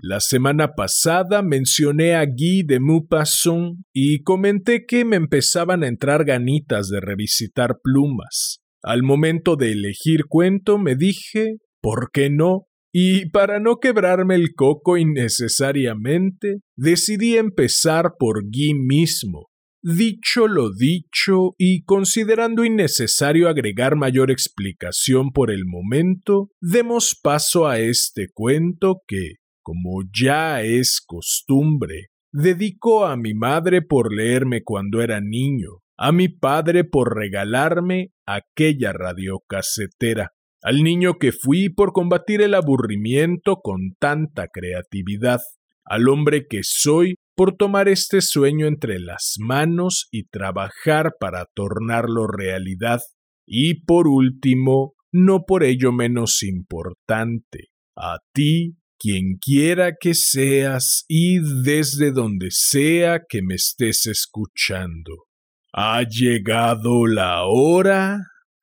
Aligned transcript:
la 0.00 0.20
semana 0.20 0.74
pasada 0.74 1.42
mencioné 1.42 2.14
a 2.14 2.24
Guy 2.24 2.62
de 2.62 2.78
Maupassant 2.78 3.78
y 3.92 4.22
comenté 4.22 4.86
que 4.86 5.04
me 5.04 5.16
empezaban 5.16 5.82
a 5.82 5.88
entrar 5.88 6.24
ganitas 6.24 6.88
de 6.88 7.00
revisitar 7.00 7.78
plumas. 7.82 8.60
Al 8.82 9.02
momento 9.02 9.56
de 9.56 9.72
elegir 9.72 10.26
cuento 10.28 10.78
me 10.78 10.94
dije, 10.94 11.56
¿por 11.80 12.10
qué 12.12 12.30
no? 12.30 12.66
Y 12.92 13.30
para 13.30 13.58
no 13.58 13.76
quebrarme 13.80 14.36
el 14.36 14.54
coco 14.54 14.96
innecesariamente, 14.96 16.60
decidí 16.76 17.36
empezar 17.36 18.12
por 18.18 18.44
Guy 18.44 18.74
mismo. 18.74 19.48
Dicho 19.82 20.48
lo 20.48 20.72
dicho, 20.72 21.54
y 21.58 21.82
considerando 21.82 22.64
innecesario 22.64 23.48
agregar 23.48 23.96
mayor 23.96 24.30
explicación 24.30 25.30
por 25.32 25.50
el 25.50 25.64
momento, 25.66 26.50
demos 26.60 27.18
paso 27.20 27.66
a 27.66 27.78
este 27.78 28.26
cuento 28.32 29.02
que, 29.06 29.34
como 29.68 30.00
ya 30.18 30.62
es 30.62 31.02
costumbre, 31.06 32.06
dedico 32.32 33.04
a 33.04 33.18
mi 33.18 33.34
madre 33.34 33.82
por 33.82 34.14
leerme 34.14 34.62
cuando 34.64 35.02
era 35.02 35.20
niño, 35.20 35.82
a 35.98 36.10
mi 36.10 36.30
padre 36.30 36.84
por 36.84 37.14
regalarme 37.14 38.12
aquella 38.24 38.94
radiocasetera, 38.94 40.30
al 40.62 40.82
niño 40.82 41.18
que 41.18 41.32
fui 41.32 41.68
por 41.68 41.92
combatir 41.92 42.40
el 42.40 42.54
aburrimiento 42.54 43.56
con 43.56 43.92
tanta 43.98 44.48
creatividad, 44.48 45.42
al 45.84 46.08
hombre 46.08 46.46
que 46.48 46.60
soy 46.62 47.16
por 47.36 47.54
tomar 47.58 47.88
este 47.88 48.22
sueño 48.22 48.68
entre 48.68 48.98
las 48.98 49.34
manos 49.38 50.08
y 50.10 50.28
trabajar 50.28 51.16
para 51.20 51.44
tornarlo 51.54 52.26
realidad, 52.26 53.00
y 53.46 53.84
por 53.84 54.08
último, 54.08 54.94
no 55.12 55.44
por 55.46 55.62
ello 55.62 55.92
menos 55.92 56.42
importante, 56.42 57.68
a 57.94 58.16
ti 58.32 58.77
quien 58.98 59.38
quiera 59.38 59.92
que 59.98 60.14
seas 60.14 61.04
y 61.08 61.38
desde 61.62 62.10
donde 62.10 62.50
sea 62.50 63.20
que 63.28 63.40
me 63.42 63.54
estés 63.54 64.06
escuchando. 64.06 65.26
Ha 65.72 66.02
llegado 66.02 67.06
la 67.06 67.44
hora 67.44 68.18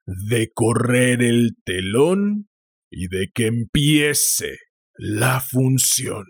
de 0.05 0.49
correr 0.53 1.21
el 1.21 1.55
telón 1.63 2.49
y 2.89 3.07
de 3.07 3.29
que 3.33 3.47
empiece 3.47 4.57
la 4.97 5.39
función. 5.39 6.25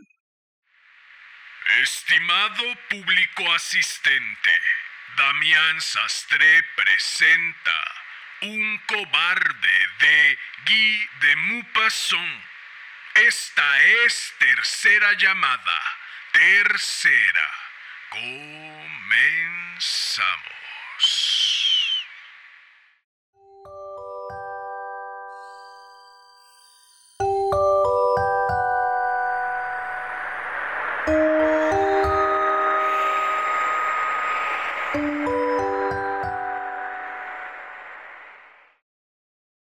Estimado 1.82 2.64
público 2.90 3.52
asistente, 3.54 4.52
Damián 5.18 5.82
Sastre 5.82 6.64
presenta 6.76 7.82
Un 8.44 8.80
cobarde 8.86 9.78
de 10.00 10.38
Guy 10.68 11.08
de 11.22 11.36
Maupassant 11.36 12.55
esta 13.16 13.84
es 14.06 14.34
tercera 14.40 15.14
llamada. 15.18 15.82
Tercera. 16.34 17.50
Comenzamos. 18.10 19.36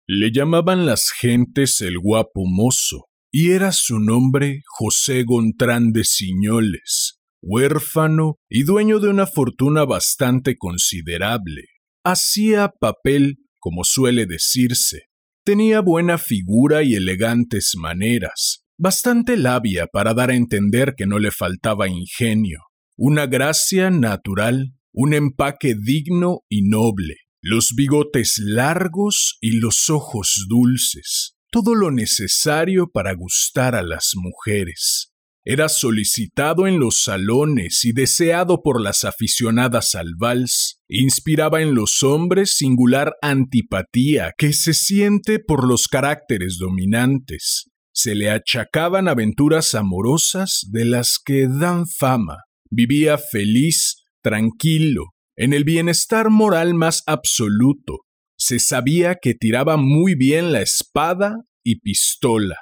Le 0.08 0.30
llamaban 0.32 0.86
las 0.86 1.10
gentes 1.10 1.80
el 1.80 1.98
guapo 1.98 2.46
mozo, 2.46 3.08
y 3.30 3.50
era 3.50 3.72
su 3.72 3.98
nombre 3.98 4.62
José 4.66 5.24
Gontrán 5.24 5.92
de 5.92 6.04
Ciñoles, 6.04 7.20
huérfano 7.42 8.36
y 8.48 8.62
dueño 8.62 9.00
de 9.00 9.08
una 9.08 9.26
fortuna 9.26 9.84
bastante 9.84 10.56
considerable. 10.56 11.64
Hacía 12.04 12.72
papel, 12.80 13.38
como 13.58 13.84
suele 13.84 14.26
decirse. 14.26 15.06
Tenía 15.44 15.80
buena 15.80 16.18
figura 16.18 16.82
y 16.82 16.94
elegantes 16.94 17.74
maneras, 17.76 18.64
bastante 18.78 19.36
labia 19.36 19.86
para 19.86 20.14
dar 20.14 20.30
a 20.30 20.36
entender 20.36 20.94
que 20.96 21.06
no 21.06 21.18
le 21.18 21.30
faltaba 21.30 21.88
ingenio, 21.88 22.60
una 22.96 23.26
gracia 23.26 23.90
natural, 23.90 24.74
un 24.92 25.14
empaque 25.14 25.74
digno 25.78 26.40
y 26.48 26.62
noble, 26.62 27.16
los 27.42 27.74
bigotes 27.76 28.38
largos 28.38 29.36
y 29.40 29.58
los 29.60 29.90
ojos 29.90 30.46
dulces 30.48 31.35
todo 31.50 31.74
lo 31.74 31.90
necesario 31.90 32.90
para 32.92 33.14
gustar 33.14 33.74
a 33.74 33.82
las 33.82 34.12
mujeres. 34.14 35.12
Era 35.48 35.68
solicitado 35.68 36.66
en 36.66 36.80
los 36.80 37.04
salones 37.04 37.84
y 37.84 37.92
deseado 37.92 38.62
por 38.64 38.80
las 38.80 39.04
aficionadas 39.04 39.94
al 39.94 40.16
vals. 40.18 40.80
Inspiraba 40.88 41.62
en 41.62 41.72
los 41.72 42.02
hombres 42.02 42.56
singular 42.56 43.14
antipatía 43.22 44.32
que 44.36 44.52
se 44.52 44.74
siente 44.74 45.38
por 45.38 45.64
los 45.64 45.86
caracteres 45.86 46.58
dominantes. 46.58 47.70
Se 47.94 48.16
le 48.16 48.28
achacaban 48.28 49.06
aventuras 49.06 49.76
amorosas 49.76 50.66
de 50.72 50.84
las 50.84 51.20
que 51.24 51.46
dan 51.46 51.86
fama. 51.86 52.38
Vivía 52.68 53.16
feliz, 53.16 54.04
tranquilo, 54.22 55.12
en 55.36 55.52
el 55.52 55.62
bienestar 55.62 56.28
moral 56.28 56.74
más 56.74 57.04
absoluto, 57.06 58.00
se 58.36 58.58
sabía 58.58 59.16
que 59.20 59.34
tiraba 59.34 59.76
muy 59.76 60.14
bien 60.14 60.52
la 60.52 60.60
espada 60.60 61.36
y 61.64 61.80
pistola. 61.80 62.56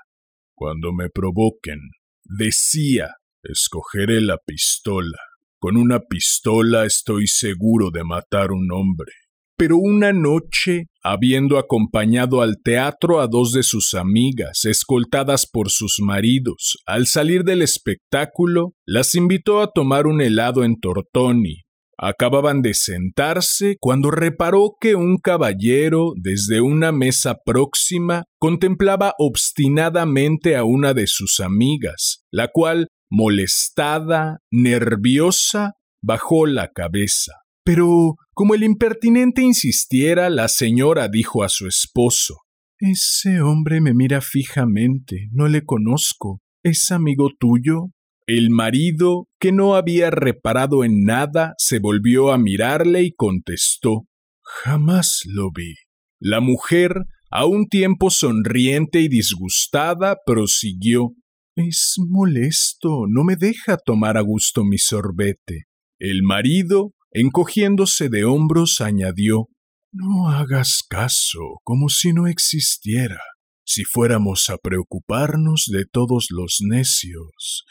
Cuando 0.54 0.92
me 0.92 1.08
provoquen, 1.10 1.80
decía, 2.24 3.16
escogeré 3.42 4.20
la 4.20 4.38
pistola. 4.38 5.18
Con 5.58 5.76
una 5.76 6.00
pistola 6.00 6.84
estoy 6.84 7.26
seguro 7.26 7.90
de 7.90 8.04
matar 8.04 8.52
un 8.52 8.70
hombre. 8.72 9.12
Pero 9.56 9.78
una 9.78 10.12
noche, 10.12 10.86
habiendo 11.02 11.58
acompañado 11.58 12.42
al 12.42 12.56
teatro 12.62 13.20
a 13.20 13.28
dos 13.28 13.52
de 13.52 13.62
sus 13.62 13.94
amigas, 13.94 14.64
escoltadas 14.64 15.46
por 15.50 15.70
sus 15.70 16.00
maridos, 16.00 16.76
al 16.86 17.06
salir 17.06 17.44
del 17.44 17.62
espectáculo, 17.62 18.74
las 18.84 19.14
invitó 19.14 19.60
a 19.60 19.70
tomar 19.72 20.06
un 20.06 20.20
helado 20.20 20.64
en 20.64 20.80
Tortoni, 20.80 21.63
Acababan 21.98 22.62
de 22.62 22.74
sentarse 22.74 23.76
cuando 23.80 24.10
reparó 24.10 24.76
que 24.80 24.94
un 24.94 25.18
caballero 25.18 26.12
desde 26.16 26.60
una 26.60 26.92
mesa 26.92 27.36
próxima 27.44 28.24
contemplaba 28.38 29.14
obstinadamente 29.18 30.56
a 30.56 30.64
una 30.64 30.94
de 30.94 31.06
sus 31.06 31.40
amigas, 31.40 32.24
la 32.30 32.48
cual, 32.48 32.88
molestada, 33.10 34.38
nerviosa, 34.50 35.74
bajó 36.02 36.46
la 36.46 36.68
cabeza. 36.68 37.32
Pero, 37.64 38.16
como 38.34 38.54
el 38.54 38.62
impertinente 38.62 39.42
insistiera, 39.42 40.28
la 40.28 40.48
señora 40.48 41.08
dijo 41.08 41.42
a 41.42 41.48
su 41.48 41.66
esposo 41.66 42.40
Ese 42.78 43.40
hombre 43.40 43.80
me 43.80 43.94
mira 43.94 44.20
fijamente, 44.20 45.28
no 45.32 45.48
le 45.48 45.64
conozco. 45.64 46.40
¿Es 46.62 46.90
amigo 46.90 47.30
tuyo? 47.38 47.90
El 48.26 48.48
marido, 48.48 49.28
que 49.38 49.52
no 49.52 49.74
había 49.74 50.10
reparado 50.10 50.82
en 50.82 51.04
nada, 51.04 51.54
se 51.58 51.78
volvió 51.78 52.32
a 52.32 52.38
mirarle 52.38 53.02
y 53.02 53.12
contestó 53.12 54.06
Jamás 54.42 55.22
lo 55.26 55.50
vi. 55.50 55.74
La 56.20 56.40
mujer, 56.40 57.04
a 57.30 57.44
un 57.44 57.66
tiempo 57.68 58.10
sonriente 58.10 59.00
y 59.00 59.08
disgustada, 59.08 60.16
prosiguió 60.24 61.14
Es 61.54 61.96
molesto, 61.98 63.04
no 63.08 63.24
me 63.24 63.36
deja 63.36 63.76
tomar 63.76 64.16
a 64.16 64.22
gusto 64.22 64.64
mi 64.64 64.78
sorbete. 64.78 65.64
El 65.98 66.22
marido, 66.22 66.92
encogiéndose 67.10 68.08
de 68.08 68.24
hombros, 68.24 68.80
añadió 68.80 69.48
No 69.92 70.30
hagas 70.30 70.82
caso, 70.88 71.60
como 71.62 71.90
si 71.90 72.14
no 72.14 72.26
existiera. 72.26 73.20
Si 73.66 73.84
fuéramos 73.84 74.48
a 74.48 74.56
preocuparnos 74.56 75.64
de 75.70 75.84
todos 75.90 76.26
los 76.30 76.58
necios, 76.60 77.64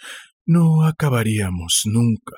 no 0.45 0.85
acabaríamos 0.85 1.81
nunca. 1.85 2.35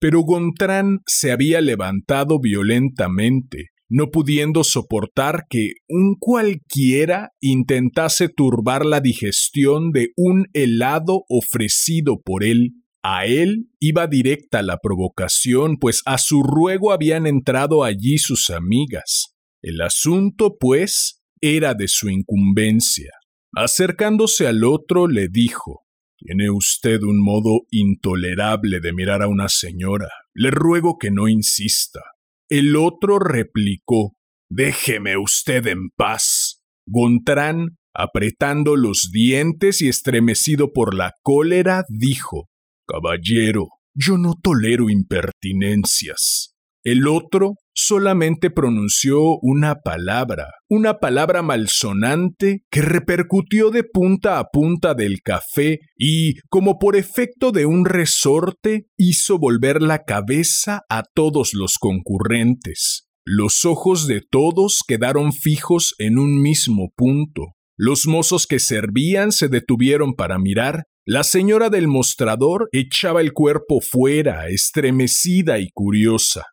Pero 0.00 0.20
Gontrán 0.20 1.00
se 1.06 1.32
había 1.32 1.60
levantado 1.60 2.38
violentamente, 2.38 3.70
no 3.88 4.10
pudiendo 4.10 4.64
soportar 4.64 5.44
que 5.48 5.72
un 5.88 6.16
cualquiera 6.18 7.30
intentase 7.40 8.28
turbar 8.28 8.84
la 8.84 9.00
digestión 9.00 9.92
de 9.92 10.08
un 10.16 10.46
helado 10.52 11.24
ofrecido 11.28 12.20
por 12.22 12.44
él. 12.44 12.72
A 13.02 13.26
él 13.26 13.68
iba 13.80 14.06
directa 14.06 14.62
la 14.62 14.78
provocación, 14.78 15.76
pues 15.78 16.02
a 16.06 16.18
su 16.18 16.42
ruego 16.42 16.92
habían 16.92 17.26
entrado 17.26 17.84
allí 17.84 18.18
sus 18.18 18.50
amigas. 18.50 19.34
El 19.62 19.80
asunto, 19.80 20.56
pues, 20.58 21.22
era 21.40 21.74
de 21.74 21.88
su 21.88 22.08
incumbencia. 22.08 23.10
Acercándose 23.54 24.46
al 24.46 24.64
otro, 24.64 25.06
le 25.06 25.28
dijo 25.28 25.83
Tiene 26.24 26.50
usted 26.50 27.02
un 27.02 27.22
modo 27.22 27.66
intolerable 27.70 28.80
de 28.80 28.94
mirar 28.94 29.20
a 29.20 29.28
una 29.28 29.50
señora. 29.50 30.08
Le 30.32 30.50
ruego 30.50 30.96
que 30.98 31.10
no 31.10 31.28
insista. 31.28 32.00
El 32.48 32.76
otro 32.76 33.18
replicó 33.18 34.16
Déjeme 34.48 35.18
usted 35.18 35.66
en 35.66 35.90
paz. 35.94 36.62
Gontrán, 36.86 37.76
apretando 37.94 38.76
los 38.76 39.10
dientes 39.12 39.82
y 39.82 39.88
estremecido 39.88 40.72
por 40.72 40.94
la 40.94 41.12
cólera, 41.22 41.84
dijo 41.90 42.48
Caballero, 42.86 43.68
yo 43.94 44.16
no 44.16 44.32
tolero 44.42 44.88
impertinencias. 44.88 46.54
El 46.84 47.06
otro 47.06 47.56
solamente 47.74 48.50
pronunció 48.50 49.38
una 49.42 49.80
palabra, 49.80 50.48
una 50.68 51.00
palabra 51.00 51.42
malsonante 51.42 52.64
que 52.70 52.82
repercutió 52.82 53.70
de 53.70 53.84
punta 53.84 54.38
a 54.38 54.44
punta 54.52 54.94
del 54.94 55.20
café 55.22 55.80
y, 55.96 56.34
como 56.48 56.78
por 56.78 56.96
efecto 56.96 57.52
de 57.52 57.66
un 57.66 57.84
resorte, 57.84 58.86
hizo 58.96 59.38
volver 59.38 59.82
la 59.82 60.04
cabeza 60.04 60.82
a 60.88 61.02
todos 61.14 61.52
los 61.52 61.78
concurrentes. 61.78 63.08
Los 63.26 63.64
ojos 63.64 64.06
de 64.06 64.20
todos 64.20 64.82
quedaron 64.86 65.32
fijos 65.32 65.94
en 65.98 66.18
un 66.18 66.40
mismo 66.40 66.92
punto. 66.94 67.54
Los 67.76 68.06
mozos 68.06 68.46
que 68.46 68.60
servían 68.60 69.32
se 69.32 69.48
detuvieron 69.48 70.14
para 70.14 70.38
mirar. 70.38 70.84
La 71.06 71.24
señora 71.24 71.70
del 71.70 71.88
mostrador 71.88 72.68
echaba 72.72 73.20
el 73.20 73.32
cuerpo 73.32 73.80
fuera, 73.80 74.48
estremecida 74.48 75.58
y 75.58 75.68
curiosa. 75.72 76.44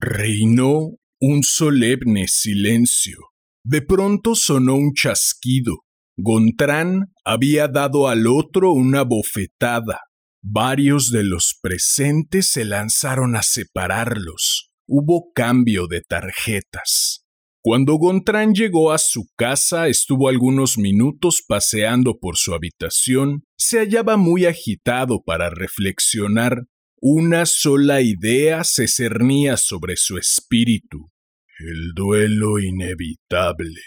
Reinó 0.00 0.96
un 1.20 1.42
solemne 1.42 2.26
silencio. 2.28 3.18
De 3.64 3.82
pronto 3.82 4.34
sonó 4.34 4.74
un 4.74 4.92
chasquido. 4.94 5.80
Gontrán 6.16 7.12
había 7.24 7.68
dado 7.68 8.08
al 8.08 8.26
otro 8.26 8.72
una 8.72 9.02
bofetada. 9.02 10.00
Varios 10.42 11.10
de 11.10 11.24
los 11.24 11.58
presentes 11.60 12.50
se 12.50 12.64
lanzaron 12.64 13.36
a 13.36 13.42
separarlos 13.42 14.70
hubo 14.86 15.32
cambio 15.34 15.86
de 15.86 16.00
tarjetas. 16.02 17.24
Cuando 17.62 17.96
Gontrán 17.96 18.54
llegó 18.54 18.92
a 18.92 18.98
su 18.98 19.26
casa, 19.36 19.88
estuvo 19.88 20.28
algunos 20.28 20.78
minutos 20.78 21.42
paseando 21.46 22.18
por 22.20 22.36
su 22.36 22.54
habitación, 22.54 23.42
se 23.58 23.78
hallaba 23.80 24.16
muy 24.16 24.46
agitado 24.46 25.22
para 25.24 25.50
reflexionar. 25.50 26.66
Una 27.08 27.46
sola 27.46 28.00
idea 28.00 28.64
se 28.64 28.88
cernía 28.88 29.56
sobre 29.56 29.94
su 29.96 30.18
espíritu. 30.18 31.12
El 31.60 31.92
duelo 31.94 32.58
inevitable. 32.58 33.80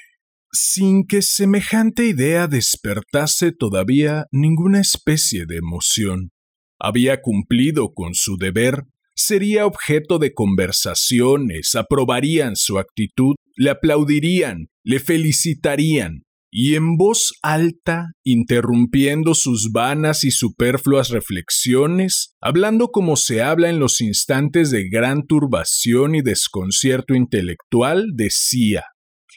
Sin 0.53 1.05
que 1.05 1.21
semejante 1.21 2.05
idea 2.05 2.47
despertase 2.47 3.51
todavía 3.51 4.27
ninguna 4.31 4.79
especie 4.79 5.45
de 5.45 5.57
emoción. 5.57 6.31
Había 6.79 7.19
cumplido 7.19 7.93
con 7.93 8.13
su 8.13 8.37
deber 8.37 8.85
sería 9.17 9.65
objeto 9.65 10.17
de 10.17 10.33
conversaciones, 10.33 11.75
aprobarían 11.75 12.55
su 12.55 12.79
actitud, 12.79 13.35
le 13.57 13.71
aplaudirían, 13.71 14.69
le 14.85 15.01
felicitarían, 15.01 16.23
y 16.51 16.75
en 16.75 16.97
voz 16.97 17.33
alta, 17.41 18.07
interrumpiendo 18.23 19.33
sus 19.35 19.71
vanas 19.71 20.23
y 20.23 20.31
superfluas 20.31 21.09
reflexiones, 21.09 22.35
hablando 22.41 22.89
como 22.89 23.15
se 23.15 23.41
habla 23.41 23.69
en 23.69 23.79
los 23.79 24.01
instantes 24.01 24.71
de 24.71 24.89
gran 24.89 25.27
turbación 25.27 26.15
y 26.15 26.21
desconcierto 26.21 27.13
intelectual, 27.13 28.07
decía 28.15 28.83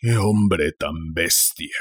¡Qué 0.01 0.17
hombre 0.17 0.73
tan 0.79 1.13
bestia! 1.15 1.77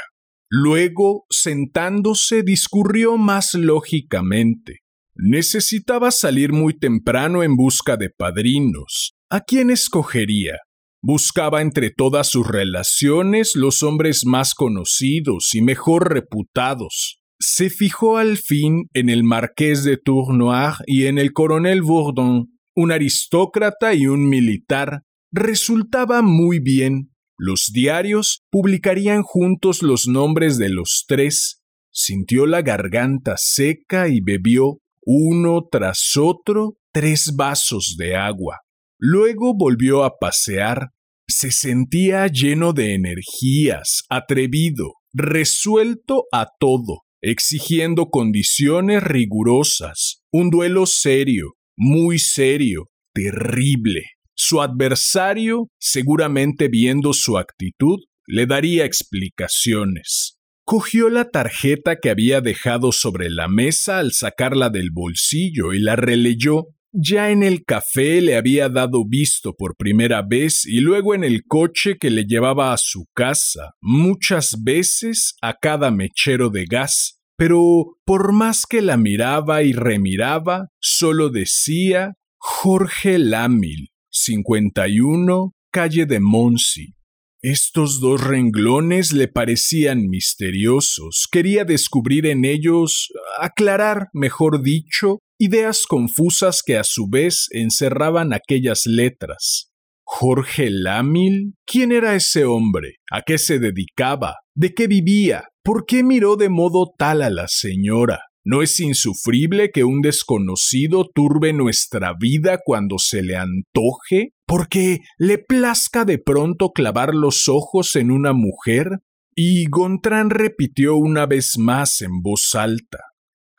Luego, 0.49 1.25
sentándose, 1.29 2.43
discurrió 2.43 3.17
más 3.17 3.53
lógicamente. 3.53 4.79
Necesitaba 5.15 6.11
salir 6.11 6.51
muy 6.51 6.77
temprano 6.77 7.41
en 7.41 7.55
busca 7.55 7.95
de 7.95 8.09
padrinos. 8.09 9.13
¿A 9.29 9.39
quién 9.41 9.69
escogería? 9.69 10.57
Buscaba 11.03 11.63
entre 11.63 11.89
todas 11.89 12.27
sus 12.27 12.47
relaciones 12.47 13.55
los 13.55 13.81
hombres 13.81 14.23
más 14.25 14.53
conocidos 14.53 15.55
y 15.55 15.61
mejor 15.63 16.13
reputados. 16.13 17.21
Se 17.39 17.71
fijó 17.71 18.17
al 18.17 18.37
fin 18.37 18.85
en 18.93 19.09
el 19.09 19.23
marqués 19.23 19.83
de 19.83 19.97
Tournoir 19.97 20.75
y 20.85 21.07
en 21.07 21.17
el 21.17 21.33
coronel 21.33 21.81
Bourdon, 21.81 22.49
un 22.75 22.91
aristócrata 22.91 23.95
y 23.95 24.05
un 24.05 24.29
militar. 24.29 25.01
Resultaba 25.31 26.21
muy 26.21 26.59
bien. 26.59 27.11
Los 27.35 27.71
diarios 27.73 28.43
publicarían 28.51 29.23
juntos 29.23 29.81
los 29.81 30.07
nombres 30.07 30.59
de 30.59 30.69
los 30.69 31.05
tres. 31.07 31.63
Sintió 31.91 32.45
la 32.45 32.61
garganta 32.61 33.37
seca 33.37 34.07
y 34.07 34.21
bebió 34.21 34.77
uno 35.03 35.67
tras 35.71 36.15
otro, 36.15 36.77
tres 36.93 37.33
vasos 37.35 37.95
de 37.97 38.15
agua. 38.15 38.59
Luego 39.03 39.55
volvió 39.57 40.03
a 40.03 40.19
pasear. 40.19 40.91
Se 41.27 41.51
sentía 41.51 42.27
lleno 42.27 42.71
de 42.71 42.93
energías, 42.93 44.03
atrevido, 44.09 44.93
resuelto 45.11 46.25
a 46.31 46.47
todo, 46.59 47.01
exigiendo 47.19 48.11
condiciones 48.11 49.01
rigurosas, 49.01 50.21
un 50.31 50.51
duelo 50.51 50.85
serio, 50.85 51.53
muy 51.75 52.19
serio, 52.19 52.89
terrible. 53.11 54.03
Su 54.35 54.61
adversario, 54.61 55.67
seguramente 55.79 56.67
viendo 56.67 57.13
su 57.13 57.39
actitud, 57.39 58.01
le 58.27 58.45
daría 58.45 58.85
explicaciones. 58.85 60.37
Cogió 60.63 61.09
la 61.09 61.29
tarjeta 61.29 61.95
que 61.95 62.11
había 62.11 62.39
dejado 62.39 62.91
sobre 62.91 63.31
la 63.31 63.47
mesa 63.47 63.97
al 63.97 64.11
sacarla 64.11 64.69
del 64.69 64.91
bolsillo 64.91 65.73
y 65.73 65.79
la 65.79 65.95
releyó. 65.95 66.67
Ya 66.93 67.29
en 67.29 67.41
el 67.41 67.63
café 67.63 68.19
le 68.19 68.35
había 68.35 68.67
dado 68.67 69.05
visto 69.07 69.53
por 69.55 69.77
primera 69.77 70.21
vez 70.23 70.65
y 70.65 70.81
luego 70.81 71.15
en 71.15 71.23
el 71.23 71.43
coche 71.47 71.95
que 71.97 72.09
le 72.09 72.25
llevaba 72.25 72.73
a 72.73 72.77
su 72.77 73.05
casa, 73.15 73.75
muchas 73.79 74.61
veces 74.61 75.35
a 75.41 75.53
cada 75.53 75.89
mechero 75.89 76.49
de 76.49 76.65
gas, 76.65 77.21
pero 77.37 77.97
por 78.03 78.33
más 78.33 78.65
que 78.65 78.81
la 78.81 78.97
miraba 78.97 79.63
y 79.63 79.71
remiraba, 79.71 80.67
solo 80.81 81.29
decía 81.29 82.15
Jorge 82.37 83.19
Lámil, 83.19 83.91
51, 84.09 85.53
calle 85.71 86.05
de 86.05 86.19
Monsi. 86.19 86.95
Estos 87.41 88.01
dos 88.01 88.21
renglones 88.21 89.13
le 89.13 89.27
parecían 89.27 90.07
misteriosos. 90.09 91.27
Quería 91.31 91.65
descubrir 91.65 92.27
en 92.27 92.45
ellos, 92.45 93.11
aclarar, 93.39 94.09
mejor 94.13 94.61
dicho, 94.61 95.19
ideas 95.41 95.87
confusas 95.87 96.61
que 96.63 96.77
a 96.77 96.83
su 96.83 97.07
vez 97.09 97.47
encerraban 97.49 98.31
aquellas 98.31 98.85
letras. 98.85 99.71
Jorge 100.03 100.69
Lámil, 100.69 101.55
¿quién 101.65 101.91
era 101.91 102.13
ese 102.13 102.45
hombre? 102.45 102.97
¿A 103.11 103.23
qué 103.23 103.39
se 103.39 103.57
dedicaba? 103.57 104.35
¿De 104.53 104.75
qué 104.75 104.85
vivía? 104.85 105.45
¿Por 105.63 105.87
qué 105.87 106.03
miró 106.03 106.35
de 106.35 106.49
modo 106.49 106.93
tal 106.95 107.23
a 107.23 107.31
la 107.31 107.47
señora? 107.47 108.19
¿No 108.43 108.61
es 108.61 108.79
insufrible 108.79 109.71
que 109.71 109.83
un 109.83 110.01
desconocido 110.01 111.09
turbe 111.11 111.53
nuestra 111.53 112.13
vida 112.13 112.59
cuando 112.63 112.99
se 112.99 113.23
le 113.23 113.35
antoje? 113.35 114.33
¿Porque 114.45 114.99
le 115.17 115.39
plazca 115.39 116.05
de 116.05 116.19
pronto 116.19 116.69
clavar 116.69 117.15
los 117.15 117.47
ojos 117.47 117.95
en 117.95 118.11
una 118.11 118.33
mujer? 118.33 118.99
Y 119.35 119.65
Gontrán 119.69 120.29
repitió 120.29 120.97
una 120.97 121.25
vez 121.25 121.57
más 121.57 122.01
en 122.01 122.21
voz 122.21 122.53
alta. 122.53 123.10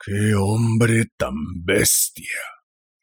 ¡Qué 0.05 0.35
hombre 0.35 1.05
tan 1.17 1.35
bestia! 1.63 2.41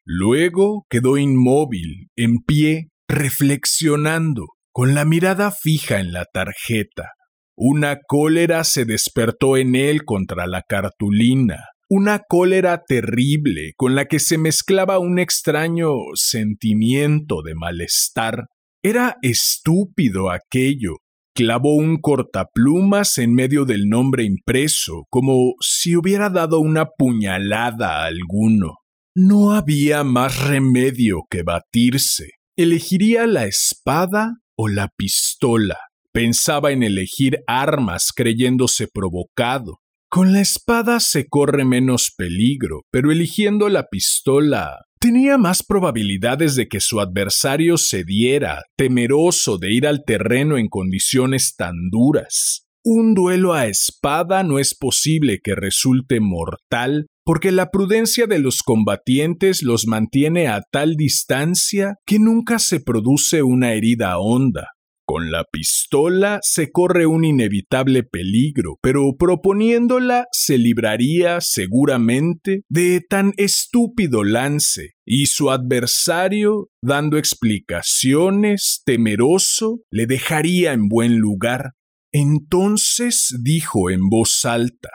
Luego 0.05 0.85
quedó 0.87 1.17
inmóvil, 1.17 2.09
en 2.15 2.43
pie, 2.45 2.89
reflexionando, 3.07 4.49
con 4.71 4.93
la 4.93 5.03
mirada 5.03 5.51
fija 5.51 5.99
en 5.99 6.11
la 6.13 6.25
tarjeta. 6.25 7.13
Una 7.55 7.97
cólera 8.07 8.63
se 8.63 8.85
despertó 8.85 9.57
en 9.57 9.75
él 9.75 10.05
contra 10.05 10.45
la 10.45 10.61
cartulina, 10.61 11.69
una 11.89 12.19
cólera 12.19 12.83
terrible 12.87 13.73
con 13.77 13.95
la 13.95 14.05
que 14.05 14.19
se 14.19 14.37
mezclaba 14.37 14.99
un 14.99 15.17
extraño 15.17 15.89
sentimiento 16.13 17.41
de 17.41 17.55
malestar. 17.55 18.45
Era 18.83 19.17
estúpido 19.23 20.29
aquello. 20.29 20.97
Clavó 21.33 21.75
un 21.75 21.97
cortaplumas 22.01 23.17
en 23.17 23.33
medio 23.33 23.63
del 23.63 23.87
nombre 23.87 24.25
impreso, 24.25 25.05
como 25.09 25.53
si 25.61 25.95
hubiera 25.95 26.29
dado 26.29 26.59
una 26.59 26.87
puñalada 26.97 28.01
a 28.01 28.05
alguno. 28.05 28.79
No 29.15 29.53
había 29.53 30.03
más 30.03 30.45
remedio 30.47 31.21
que 31.29 31.43
batirse. 31.43 32.31
Elegiría 32.57 33.27
la 33.27 33.45
espada 33.45 34.39
o 34.57 34.67
la 34.67 34.89
pistola. 34.97 35.77
Pensaba 36.11 36.71
en 36.71 36.83
elegir 36.83 37.39
armas 37.47 38.11
creyéndose 38.13 38.87
provocado. 38.93 39.79
Con 40.09 40.33
la 40.33 40.41
espada 40.41 40.99
se 40.99 41.27
corre 41.29 41.63
menos 41.63 42.13
peligro, 42.17 42.81
pero 42.91 43.11
eligiendo 43.11 43.69
la 43.69 43.87
pistola 43.89 44.79
tenía 45.01 45.39
más 45.39 45.63
probabilidades 45.63 46.55
de 46.55 46.67
que 46.67 46.79
su 46.79 47.01
adversario 47.01 47.77
cediera, 47.77 48.61
temeroso 48.77 49.57
de 49.57 49.73
ir 49.73 49.87
al 49.87 50.03
terreno 50.05 50.59
en 50.59 50.69
condiciones 50.69 51.55
tan 51.57 51.73
duras. 51.89 52.67
Un 52.83 53.15
duelo 53.15 53.53
a 53.53 53.65
espada 53.65 54.43
no 54.43 54.59
es 54.59 54.75
posible 54.75 55.39
que 55.43 55.55
resulte 55.55 56.19
mortal 56.19 57.07
porque 57.25 57.51
la 57.51 57.71
prudencia 57.71 58.27
de 58.27 58.39
los 58.39 58.61
combatientes 58.61 59.63
los 59.63 59.87
mantiene 59.87 60.47
a 60.47 60.61
tal 60.71 60.95
distancia 60.95 61.95
que 62.05 62.19
nunca 62.19 62.59
se 62.59 62.79
produce 62.79 63.41
una 63.41 63.73
herida 63.73 64.19
honda. 64.19 64.69
Con 65.05 65.31
la 65.31 65.43
pistola 65.51 66.39
se 66.41 66.71
corre 66.71 67.05
un 67.05 67.25
inevitable 67.25 68.03
peligro, 68.03 68.77
pero 68.81 69.15
proponiéndola 69.17 70.25
se 70.31 70.57
libraría 70.57 71.41
seguramente 71.41 72.63
de 72.69 73.01
tan 73.01 73.33
estúpido 73.37 74.23
lance, 74.23 74.93
y 75.05 75.25
su 75.25 75.51
adversario, 75.51 76.69
dando 76.81 77.17
explicaciones, 77.17 78.81
temeroso, 78.85 79.79
le 79.89 80.05
dejaría 80.05 80.73
en 80.73 80.87
buen 80.87 81.17
lugar. 81.17 81.71
Entonces 82.13 83.35
dijo 83.43 83.89
en 83.89 84.09
voz 84.09 84.45
alta, 84.45 84.89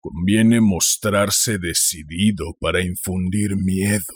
Conviene 0.00 0.60
mostrarse 0.60 1.58
decidido 1.58 2.54
para 2.60 2.80
infundir 2.80 3.56
miedo. 3.56 4.14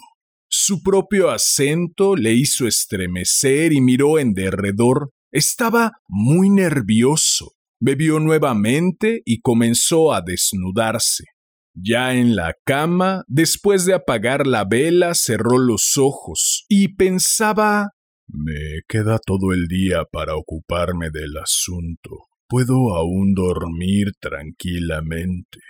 Su 0.48 0.84
propio 0.84 1.30
acento 1.30 2.14
le 2.14 2.32
hizo 2.32 2.68
estremecer 2.68 3.72
y 3.72 3.80
miró 3.80 4.20
en 4.20 4.32
derredor 4.32 5.10
estaba 5.32 5.92
muy 6.08 6.50
nervioso. 6.50 7.52
Bebió 7.80 8.20
nuevamente 8.20 9.22
y 9.24 9.40
comenzó 9.40 10.12
a 10.12 10.20
desnudarse. 10.20 11.24
Ya 11.72 12.14
en 12.14 12.36
la 12.36 12.54
cama, 12.64 13.24
después 13.26 13.86
de 13.86 13.94
apagar 13.94 14.46
la 14.46 14.64
vela, 14.64 15.14
cerró 15.14 15.56
los 15.56 15.96
ojos 15.96 16.66
y 16.68 16.94
pensaba 16.94 17.90
Me 18.28 18.80
queda 18.86 19.18
todo 19.24 19.52
el 19.52 19.66
día 19.66 20.04
para 20.10 20.36
ocuparme 20.36 21.10
del 21.10 21.36
asunto. 21.38 22.10
Puedo 22.48 22.94
aún 22.94 23.34
dormir 23.34 24.12
tranquilamente. 24.20 25.60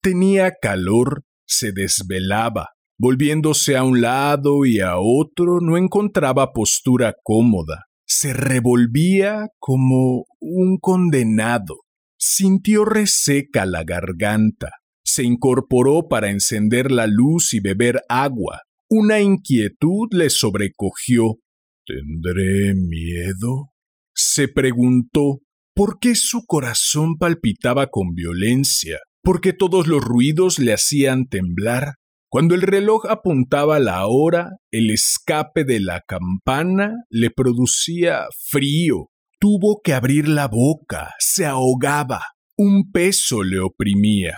Tenía 0.00 0.52
calor, 0.62 1.24
se 1.46 1.72
desvelaba, 1.72 2.68
volviéndose 2.98 3.76
a 3.76 3.82
un 3.82 4.00
lado 4.00 4.64
y 4.64 4.80
a 4.80 4.98
otro 4.98 5.60
no 5.60 5.76
encontraba 5.76 6.52
postura 6.52 7.14
cómoda 7.22 7.87
se 8.08 8.32
revolvía 8.32 9.48
como 9.58 10.24
un 10.40 10.78
condenado. 10.80 11.82
Sintió 12.18 12.84
reseca 12.84 13.66
la 13.66 13.84
garganta. 13.84 14.70
Se 15.04 15.22
incorporó 15.22 16.08
para 16.08 16.30
encender 16.30 16.90
la 16.90 17.06
luz 17.06 17.52
y 17.52 17.60
beber 17.60 18.02
agua. 18.08 18.62
Una 18.88 19.20
inquietud 19.20 20.08
le 20.12 20.30
sobrecogió. 20.30 21.36
¿Tendré 21.84 22.74
miedo? 22.74 23.72
Se 24.14 24.48
preguntó 24.48 25.40
por 25.74 25.98
qué 26.00 26.14
su 26.14 26.44
corazón 26.46 27.18
palpitaba 27.18 27.88
con 27.88 28.14
violencia, 28.14 28.98
por 29.22 29.40
qué 29.40 29.52
todos 29.52 29.86
los 29.86 30.02
ruidos 30.02 30.58
le 30.58 30.72
hacían 30.72 31.28
temblar, 31.28 31.94
cuando 32.30 32.54
el 32.54 32.62
reloj 32.62 33.06
apuntaba 33.08 33.78
la 33.78 34.06
hora, 34.06 34.50
el 34.70 34.90
escape 34.90 35.64
de 35.64 35.80
la 35.80 36.02
campana 36.06 36.92
le 37.10 37.30
producía 37.30 38.26
frío. 38.50 39.08
Tuvo 39.40 39.80
que 39.82 39.94
abrir 39.94 40.28
la 40.28 40.46
boca, 40.48 41.14
se 41.18 41.46
ahogaba. 41.46 42.22
Un 42.56 42.90
peso 42.90 43.42
le 43.42 43.60
oprimía. 43.60 44.34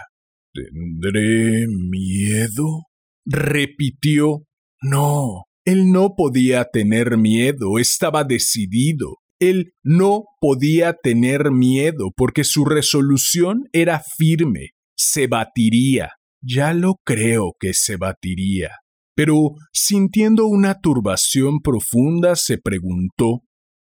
¿Tendré 0.52 1.66
miedo? 1.68 2.90
repitió. 3.25 4.44
No, 4.82 5.44
él 5.64 5.90
no 5.90 6.14
podía 6.16 6.64
tener 6.64 7.16
miedo, 7.16 7.78
estaba 7.78 8.25
decidido. 8.25 9.16
Él 9.38 9.73
no 9.82 10.25
podía 10.40 10.94
tener 10.94 11.50
miedo 11.50 12.11
porque 12.16 12.44
su 12.44 12.64
resolución 12.64 13.64
era 13.73 14.02
firme, 14.18 14.70
se 14.97 15.26
batiría, 15.26 16.11
ya 16.40 16.73
lo 16.73 16.94
creo 17.04 17.54
que 17.59 17.75
se 17.75 17.97
batiría. 17.97 18.70
Pero, 19.14 19.54
sintiendo 19.73 20.47
una 20.47 20.80
turbación 20.80 21.61
profunda, 21.61 22.37
se 22.37 22.59
preguntó 22.59 23.42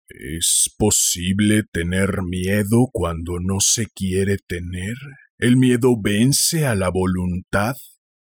¿Es 0.08 0.72
posible 0.78 1.64
tener 1.72 2.22
miedo 2.22 2.88
cuando 2.92 3.40
no 3.40 3.56
se 3.58 3.86
quiere 3.92 4.36
tener? 4.46 4.94
¿El 5.38 5.56
miedo 5.56 5.96
vence 6.00 6.64
a 6.64 6.76
la 6.76 6.90
voluntad? 6.90 7.75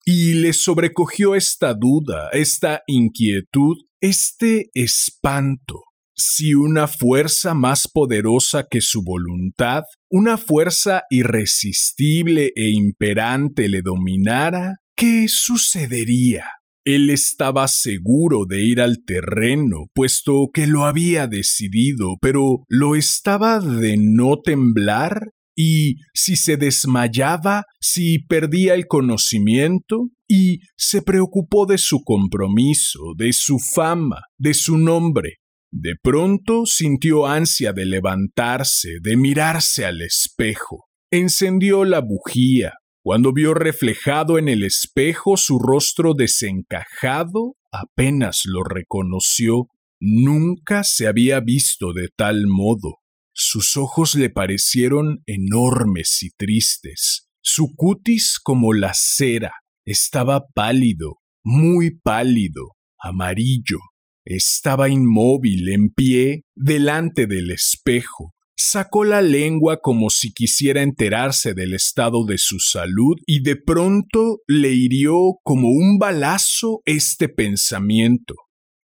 Y 0.04 0.34
le 0.34 0.54
sobrecogió 0.54 1.36
esta 1.36 1.76
duda, 1.76 2.30
esta 2.32 2.82
inquietud, 2.88 3.78
este 4.02 4.70
espanto 4.74 5.85
si 6.16 6.54
una 6.54 6.88
fuerza 6.88 7.54
más 7.54 7.88
poderosa 7.92 8.66
que 8.70 8.82
su 8.82 9.04
voluntad, 9.04 9.84
una 10.10 10.38
fuerza 10.38 11.04
irresistible 11.10 12.52
e 12.56 12.70
imperante 12.70 13.68
le 13.68 13.82
dominara, 13.82 14.76
¿qué 14.96 15.26
sucedería? 15.28 16.46
Él 16.86 17.10
estaba 17.10 17.68
seguro 17.68 18.46
de 18.48 18.64
ir 18.64 18.80
al 18.80 19.04
terreno, 19.06 19.88
puesto 19.94 20.50
que 20.54 20.68
lo 20.68 20.86
había 20.86 21.28
decidido, 21.28 22.18
pero 22.22 22.64
¿lo 22.70 22.96
estaba 22.96 23.60
de 23.60 23.98
no 23.98 24.40
temblar? 24.42 25.32
¿Y 25.58 25.96
si 26.14 26.36
se 26.36 26.58
desmayaba, 26.58 27.64
si 27.80 28.20
perdía 28.20 28.76
el 28.76 28.88
conocimiento? 28.88 30.10
Y 30.28 30.60
se 30.78 31.02
preocupó 31.02 31.66
de 31.66 31.78
su 31.78 32.04
compromiso, 32.04 33.00
de 33.18 33.34
su 33.34 33.58
fama, 33.60 34.22
de 34.38 34.54
su 34.54 34.78
nombre, 34.78 35.38
de 35.78 35.96
pronto 36.02 36.66
sintió 36.66 37.26
ansia 37.28 37.74
de 37.74 37.86
levantarse, 37.86 39.00
de 39.02 39.18
mirarse 39.18 39.86
al 39.86 40.02
espejo. 40.02 40.86
Encendió 41.12 41.84
la 41.84 42.00
bujía. 42.00 42.76
Cuando 43.04 43.34
vio 43.34 43.54
reflejado 43.54 44.40
en 44.40 44.48
el 44.48 44.64
espejo 44.64 45.36
su 45.36 45.60
rostro 45.60 46.14
desencajado, 46.14 47.58
apenas 47.74 48.44
lo 48.46 48.64
reconoció. 48.64 49.68
Nunca 50.00 50.86
se 50.86 51.08
había 51.08 51.42
visto 51.42 51.92
de 51.92 52.08
tal 52.16 52.48
modo. 52.48 53.00
Sus 53.34 53.76
ojos 53.76 54.16
le 54.16 54.30
parecieron 54.30 55.24
enormes 55.26 56.24
y 56.24 56.30
tristes. 56.30 57.28
Su 57.42 57.76
cutis 57.76 58.40
como 58.42 58.72
la 58.72 58.94
cera. 58.94 59.52
Estaba 59.84 60.46
pálido, 60.54 61.18
muy 61.44 62.00
pálido, 62.00 62.78
amarillo. 62.98 63.80
Estaba 64.26 64.90
inmóvil, 64.90 65.70
en 65.70 65.90
pie, 65.90 66.42
delante 66.56 67.28
del 67.28 67.52
espejo. 67.52 68.34
Sacó 68.58 69.04
la 69.04 69.22
lengua 69.22 69.80
como 69.82 70.10
si 70.10 70.34
quisiera 70.34 70.82
enterarse 70.82 71.54
del 71.54 71.74
estado 71.74 72.26
de 72.26 72.38
su 72.38 72.60
salud 72.60 73.16
y 73.28 73.44
de 73.44 73.58
pronto 73.58 74.40
le 74.48 74.72
hirió 74.72 75.16
como 75.44 75.70
un 75.70 76.00
balazo 76.00 76.82
este 76.86 77.30
pensamiento. 77.30 78.36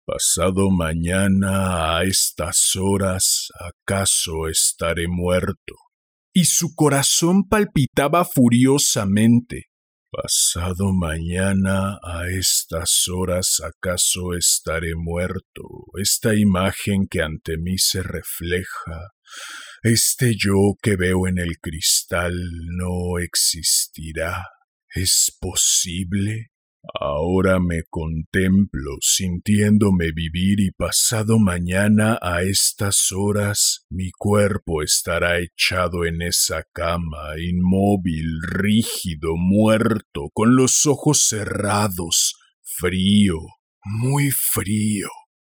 Pasado 0.05 0.69
mañana 0.69 1.97
a 1.97 2.03
estas 2.03 2.75
horas 2.75 3.47
acaso 3.59 4.47
estaré 4.49 5.07
muerto. 5.07 5.75
Y 6.33 6.45
su 6.45 6.75
corazón 6.75 7.47
palpitaba 7.47 8.25
furiosamente. 8.25 9.70
Pasado 10.11 10.91
mañana 10.91 11.97
a 12.03 12.27
estas 12.27 13.07
horas 13.07 13.61
acaso 13.63 14.33
estaré 14.37 14.93
muerto. 14.93 15.63
Esta 15.97 16.35
imagen 16.35 17.07
que 17.09 17.21
ante 17.21 17.55
mí 17.57 17.77
se 17.77 18.03
refleja, 18.03 19.13
este 19.83 20.33
yo 20.37 20.75
que 20.81 20.97
veo 20.97 21.27
en 21.29 21.37
el 21.37 21.59
cristal 21.61 22.33
no 22.75 23.19
existirá. 23.19 24.47
¿Es 24.93 25.33
posible? 25.39 26.50
Ahora 26.99 27.59
me 27.59 27.83
contemplo 27.89 28.97
sintiéndome 29.01 30.11
vivir 30.15 30.59
y 30.59 30.71
pasado 30.71 31.37
mañana 31.37 32.17
a 32.21 32.41
estas 32.41 33.11
horas 33.11 33.85
mi 33.89 34.09
cuerpo 34.11 34.81
estará 34.81 35.39
echado 35.39 36.05
en 36.05 36.23
esa 36.23 36.63
cama, 36.73 37.37
inmóvil, 37.39 38.41
rígido, 38.41 39.35
muerto, 39.37 40.29
con 40.33 40.55
los 40.55 40.87
ojos 40.87 41.27
cerrados, 41.27 42.35
frío, 42.63 43.37
muy 43.83 44.31
frío. 44.31 45.07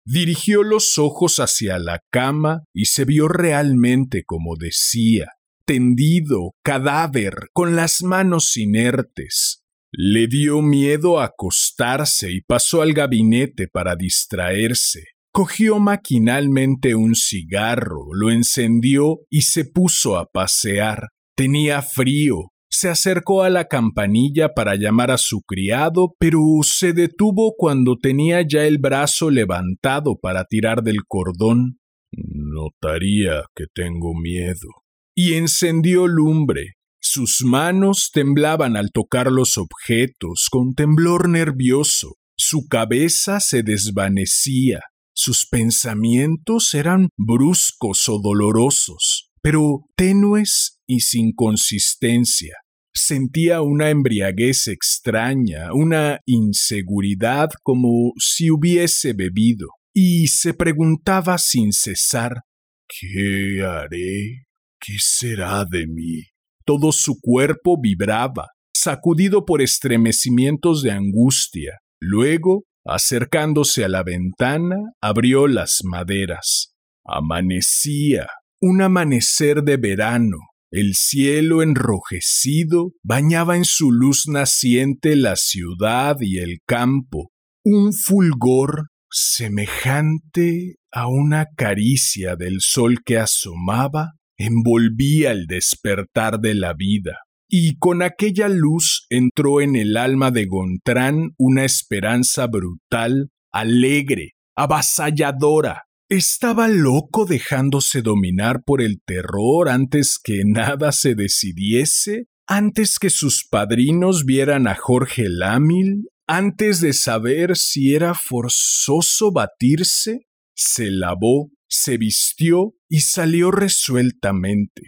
Dirigió 0.04 0.62
los 0.62 0.96
ojos 0.98 1.38
hacia 1.38 1.80
la 1.80 2.00
cama 2.12 2.62
y 2.72 2.84
se 2.84 3.04
vio 3.04 3.26
realmente 3.26 4.22
como 4.24 4.54
decía, 4.56 5.32
tendido, 5.64 6.52
cadáver, 6.62 7.48
con 7.52 7.74
las 7.74 8.04
manos 8.04 8.56
inertes, 8.56 9.65
le 9.98 10.26
dio 10.26 10.60
miedo 10.60 11.20
acostarse 11.20 12.30
y 12.30 12.42
pasó 12.42 12.82
al 12.82 12.92
gabinete 12.92 13.66
para 13.66 13.96
distraerse. 13.96 15.04
Cogió 15.32 15.78
maquinalmente 15.78 16.94
un 16.94 17.14
cigarro, 17.14 18.04
lo 18.12 18.30
encendió 18.30 19.20
y 19.30 19.42
se 19.42 19.64
puso 19.64 20.18
a 20.18 20.26
pasear. 20.26 21.08
Tenía 21.34 21.80
frío, 21.80 22.50
se 22.68 22.90
acercó 22.90 23.42
a 23.42 23.48
la 23.48 23.68
campanilla 23.68 24.50
para 24.54 24.74
llamar 24.74 25.10
a 25.10 25.16
su 25.16 25.40
criado, 25.40 26.14
pero 26.18 26.40
se 26.62 26.92
detuvo 26.92 27.54
cuando 27.56 27.96
tenía 27.96 28.42
ya 28.46 28.66
el 28.66 28.76
brazo 28.76 29.30
levantado 29.30 30.18
para 30.20 30.44
tirar 30.44 30.82
del 30.82 31.04
cordón. 31.08 31.78
Notaría 32.12 33.44
que 33.54 33.64
tengo 33.74 34.12
miedo. 34.14 34.68
Y 35.14 35.34
encendió 35.34 36.06
lumbre. 36.06 36.75
Sus 37.16 37.44
manos 37.46 38.10
temblaban 38.12 38.76
al 38.76 38.90
tocar 38.92 39.32
los 39.32 39.56
objetos 39.56 40.48
con 40.50 40.74
temblor 40.74 41.30
nervioso. 41.30 42.16
Su 42.36 42.66
cabeza 42.68 43.40
se 43.40 43.62
desvanecía. 43.62 44.80
Sus 45.14 45.46
pensamientos 45.50 46.74
eran 46.74 47.08
bruscos 47.16 48.06
o 48.10 48.20
dolorosos, 48.22 49.30
pero 49.40 49.86
tenues 49.96 50.78
y 50.86 51.00
sin 51.00 51.32
consistencia. 51.32 52.52
Sentía 52.92 53.62
una 53.62 53.88
embriaguez 53.88 54.68
extraña, 54.68 55.72
una 55.72 56.20
inseguridad 56.26 57.48
como 57.62 58.12
si 58.18 58.50
hubiese 58.50 59.14
bebido, 59.14 59.68
y 59.94 60.26
se 60.26 60.52
preguntaba 60.52 61.38
sin 61.38 61.72
cesar 61.72 62.42
¿Qué 62.86 63.64
haré? 63.64 64.44
¿Qué 64.78 64.96
será 64.98 65.64
de 65.64 65.86
mí? 65.86 66.35
Todo 66.66 66.90
su 66.90 67.20
cuerpo 67.20 67.80
vibraba, 67.80 68.48
sacudido 68.74 69.44
por 69.44 69.62
estremecimientos 69.62 70.82
de 70.82 70.90
angustia. 70.90 71.78
Luego, 72.00 72.64
acercándose 72.84 73.84
a 73.84 73.88
la 73.88 74.02
ventana, 74.02 74.76
abrió 75.00 75.46
las 75.46 75.82
maderas. 75.84 76.74
Amanecía, 77.04 78.26
un 78.60 78.82
amanecer 78.82 79.62
de 79.62 79.76
verano. 79.76 80.38
El 80.72 80.94
cielo 80.94 81.62
enrojecido 81.62 82.90
bañaba 83.04 83.56
en 83.56 83.64
su 83.64 83.92
luz 83.92 84.26
naciente 84.26 85.14
la 85.14 85.36
ciudad 85.36 86.16
y 86.20 86.38
el 86.38 86.58
campo, 86.66 87.30
un 87.64 87.92
fulgor 87.92 88.88
semejante 89.08 90.76
a 90.90 91.06
una 91.06 91.46
caricia 91.56 92.34
del 92.34 92.56
sol 92.58 92.98
que 93.04 93.18
asomaba 93.18 94.15
envolvía 94.38 95.32
el 95.32 95.46
despertar 95.46 96.40
de 96.40 96.54
la 96.54 96.74
vida, 96.74 97.18
y 97.48 97.76
con 97.78 98.02
aquella 98.02 98.48
luz 98.48 99.06
entró 99.08 99.60
en 99.60 99.76
el 99.76 99.96
alma 99.96 100.30
de 100.30 100.46
Gontrán 100.46 101.30
una 101.38 101.64
esperanza 101.64 102.46
brutal, 102.46 103.30
alegre, 103.52 104.32
avasalladora. 104.56 105.84
Estaba 106.08 106.68
loco 106.68 107.24
dejándose 107.24 108.02
dominar 108.02 108.62
por 108.64 108.80
el 108.80 109.00
terror 109.04 109.68
antes 109.68 110.18
que 110.22 110.42
nada 110.44 110.92
se 110.92 111.14
decidiese, 111.14 112.26
antes 112.46 112.98
que 112.98 113.10
sus 113.10 113.44
padrinos 113.48 114.24
vieran 114.24 114.68
a 114.68 114.76
Jorge 114.76 115.28
Lámil, 115.28 116.08
antes 116.28 116.80
de 116.80 116.92
saber 116.92 117.56
si 117.56 117.94
era 117.94 118.14
forzoso 118.14 119.32
batirse, 119.32 120.26
se 120.54 120.90
lavó 120.90 121.50
se 121.68 121.98
vistió 121.98 122.74
y 122.88 123.00
salió 123.00 123.50
resueltamente. 123.50 124.82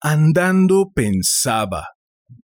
Andando 0.00 0.92
pensaba, 0.94 1.86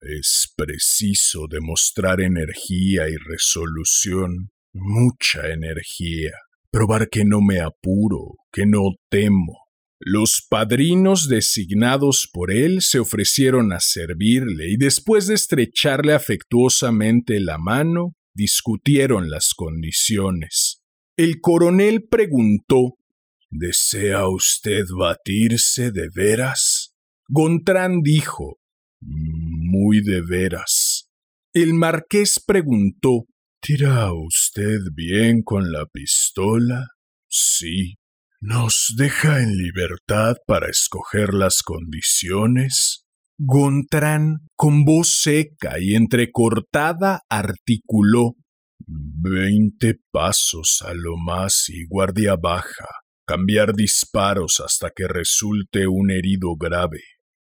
es 0.00 0.52
preciso 0.56 1.46
demostrar 1.48 2.20
energía 2.20 3.08
y 3.08 3.16
resolución, 3.16 4.50
mucha 4.74 5.48
energía, 5.52 6.32
probar 6.70 7.08
que 7.08 7.24
no 7.24 7.40
me 7.40 7.60
apuro, 7.60 8.34
que 8.52 8.66
no 8.66 8.96
temo. 9.10 9.66
Los 9.98 10.44
padrinos 10.48 11.28
designados 11.28 12.28
por 12.30 12.52
él 12.52 12.82
se 12.82 12.98
ofrecieron 12.98 13.72
a 13.72 13.80
servirle 13.80 14.70
y 14.70 14.76
después 14.76 15.26
de 15.26 15.34
estrecharle 15.34 16.12
afectuosamente 16.12 17.40
la 17.40 17.56
mano, 17.56 18.12
discutieron 18.34 19.30
las 19.30 19.54
condiciones. 19.54 20.82
El 21.16 21.40
coronel 21.40 22.06
preguntó 22.10 22.96
¿Desea 23.50 24.28
usted 24.28 24.84
batirse 24.98 25.92
de 25.92 26.08
veras? 26.12 26.92
Gontrán 27.28 28.00
dijo, 28.02 28.58
Muy 29.00 30.02
de 30.02 30.20
veras. 30.22 31.08
El 31.54 31.74
marqués 31.74 32.42
preguntó, 32.44 33.26
¿Tira 33.60 34.12
usted 34.12 34.78
bien 34.94 35.42
con 35.42 35.70
la 35.72 35.86
pistola? 35.86 36.88
Sí. 37.28 37.94
¿Nos 38.40 38.94
deja 38.96 39.42
en 39.42 39.56
libertad 39.56 40.36
para 40.46 40.68
escoger 40.68 41.32
las 41.32 41.62
condiciones? 41.62 43.04
Gontrán, 43.38 44.48
con 44.56 44.84
voz 44.84 45.20
seca 45.20 45.78
y 45.80 45.94
entrecortada, 45.94 47.22
articuló 47.28 48.34
Veinte 48.86 49.98
pasos 50.12 50.82
a 50.86 50.94
lo 50.94 51.16
más 51.16 51.68
y 51.68 51.86
guardia 51.86 52.36
baja 52.36 52.86
cambiar 53.26 53.74
disparos 53.74 54.60
hasta 54.64 54.90
que 54.94 55.08
resulte 55.08 55.86
un 55.86 56.10
herido 56.10 56.56
grave. 56.56 57.02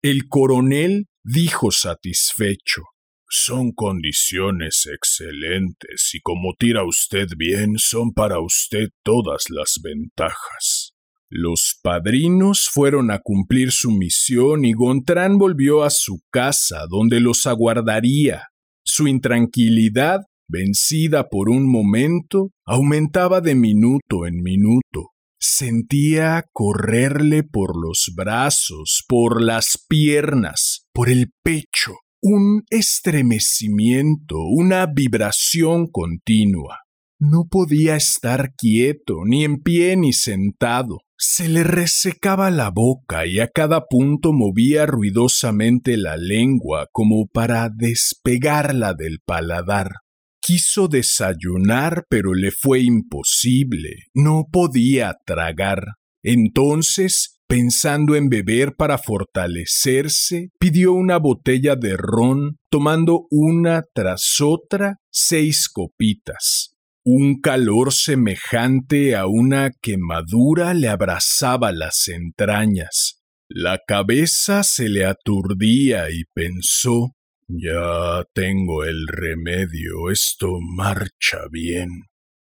El 0.02 0.28
coronel 0.28 1.06
dijo 1.22 1.70
satisfecho 1.70 2.82
Son 3.28 3.72
condiciones 3.72 4.88
excelentes 4.92 6.10
y 6.14 6.20
como 6.20 6.54
tira 6.58 6.84
usted 6.84 7.28
bien 7.36 7.78
son 7.78 8.12
para 8.12 8.40
usted 8.40 8.88
todas 9.02 9.44
las 9.50 9.80
ventajas. 9.82 10.92
Los 11.28 11.80
padrinos 11.82 12.68
fueron 12.70 13.10
a 13.10 13.18
cumplir 13.18 13.72
su 13.72 13.90
misión 13.90 14.64
y 14.64 14.72
Gontrán 14.72 15.38
volvió 15.38 15.82
a 15.82 15.90
su 15.90 16.20
casa 16.30 16.86
donde 16.88 17.18
los 17.18 17.46
aguardaría. 17.46 18.44
Su 18.84 19.08
intranquilidad, 19.08 20.20
vencida 20.46 21.28
por 21.28 21.48
un 21.48 21.68
momento, 21.68 22.52
aumentaba 22.64 23.40
de 23.40 23.56
minuto 23.56 24.24
en 24.26 24.40
minuto. 24.40 25.15
Sentía 25.48 26.44
correrle 26.52 27.44
por 27.44 27.80
los 27.80 28.12
brazos, 28.16 29.04
por 29.06 29.40
las 29.40 29.78
piernas, 29.88 30.88
por 30.92 31.08
el 31.08 31.30
pecho, 31.44 31.92
un 32.20 32.64
estremecimiento, 32.68 34.38
una 34.40 34.86
vibración 34.86 35.86
continua. 35.86 36.80
No 37.20 37.44
podía 37.48 37.94
estar 37.94 38.54
quieto, 38.56 39.18
ni 39.24 39.44
en 39.44 39.62
pie 39.62 39.96
ni 39.96 40.12
sentado. 40.12 41.02
Se 41.16 41.48
le 41.48 41.62
resecaba 41.62 42.50
la 42.50 42.70
boca 42.70 43.24
y 43.24 43.38
a 43.38 43.46
cada 43.46 43.86
punto 43.86 44.32
movía 44.32 44.84
ruidosamente 44.84 45.96
la 45.96 46.16
lengua 46.16 46.88
como 46.90 47.28
para 47.32 47.70
despegarla 47.72 48.94
del 48.94 49.20
paladar. 49.24 49.92
Quiso 50.46 50.86
desayunar, 50.86 52.04
pero 52.08 52.32
le 52.32 52.52
fue 52.52 52.80
imposible. 52.80 54.04
No 54.14 54.44
podía 54.52 55.16
tragar. 55.26 55.82
Entonces, 56.22 57.40
pensando 57.48 58.14
en 58.14 58.28
beber 58.28 58.76
para 58.76 58.96
fortalecerse, 58.96 60.50
pidió 60.60 60.92
una 60.92 61.18
botella 61.18 61.74
de 61.74 61.96
ron, 61.96 62.58
tomando 62.70 63.26
una 63.28 63.82
tras 63.92 64.40
otra 64.40 64.98
seis 65.10 65.68
copitas. 65.68 66.76
Un 67.04 67.40
calor 67.40 67.92
semejante 67.92 69.16
a 69.16 69.26
una 69.26 69.72
quemadura 69.82 70.74
le 70.74 70.86
abrazaba 70.86 71.72
las 71.72 72.06
entrañas. 72.06 73.20
La 73.48 73.80
cabeza 73.84 74.62
se 74.62 74.88
le 74.88 75.06
aturdía 75.06 76.10
y 76.12 76.22
pensó 76.32 77.15
ya 77.48 78.24
tengo 78.32 78.84
el 78.84 79.06
remedio, 79.06 80.10
esto 80.10 80.58
marcha 80.60 81.38
bien. 81.50 81.88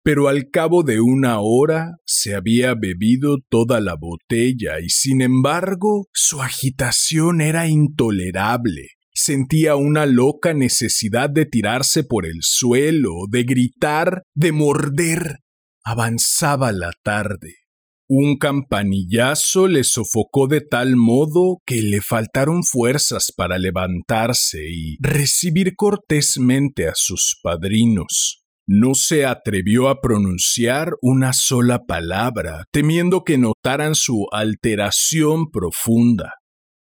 Pero 0.02 0.28
al 0.28 0.50
cabo 0.50 0.84
de 0.84 1.00
una 1.00 1.40
hora 1.40 1.96
se 2.04 2.34
había 2.34 2.74
bebido 2.74 3.38
toda 3.48 3.80
la 3.80 3.96
botella 3.96 4.78
y 4.80 4.88
sin 4.88 5.20
embargo 5.20 6.06
su 6.12 6.42
agitación 6.42 7.40
era 7.40 7.66
intolerable. 7.66 8.90
Sentía 9.12 9.76
una 9.76 10.06
loca 10.06 10.54
necesidad 10.54 11.30
de 11.30 11.46
tirarse 11.46 12.04
por 12.04 12.26
el 12.26 12.38
suelo, 12.42 13.10
de 13.30 13.44
gritar, 13.44 14.22
de 14.34 14.52
morder. 14.52 15.38
Avanzaba 15.82 16.70
la 16.70 16.92
tarde. 17.02 17.65
Un 18.08 18.36
campanillazo 18.38 19.66
le 19.66 19.82
sofocó 19.82 20.46
de 20.46 20.60
tal 20.60 20.94
modo 20.94 21.58
que 21.66 21.82
le 21.82 22.00
faltaron 22.00 22.62
fuerzas 22.62 23.32
para 23.36 23.58
levantarse 23.58 24.60
y 24.70 24.96
recibir 25.00 25.74
cortésmente 25.74 26.86
a 26.86 26.92
sus 26.94 27.36
padrinos. 27.42 28.44
No 28.68 28.94
se 28.94 29.26
atrevió 29.26 29.88
a 29.88 30.00
pronunciar 30.00 30.92
una 31.02 31.32
sola 31.32 31.84
palabra, 31.84 32.64
temiendo 32.70 33.24
que 33.24 33.38
notaran 33.38 33.96
su 33.96 34.26
alteración 34.30 35.50
profunda. 35.50 36.34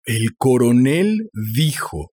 El 0.05 0.37
coronel 0.37 1.31
dijo 1.57 2.11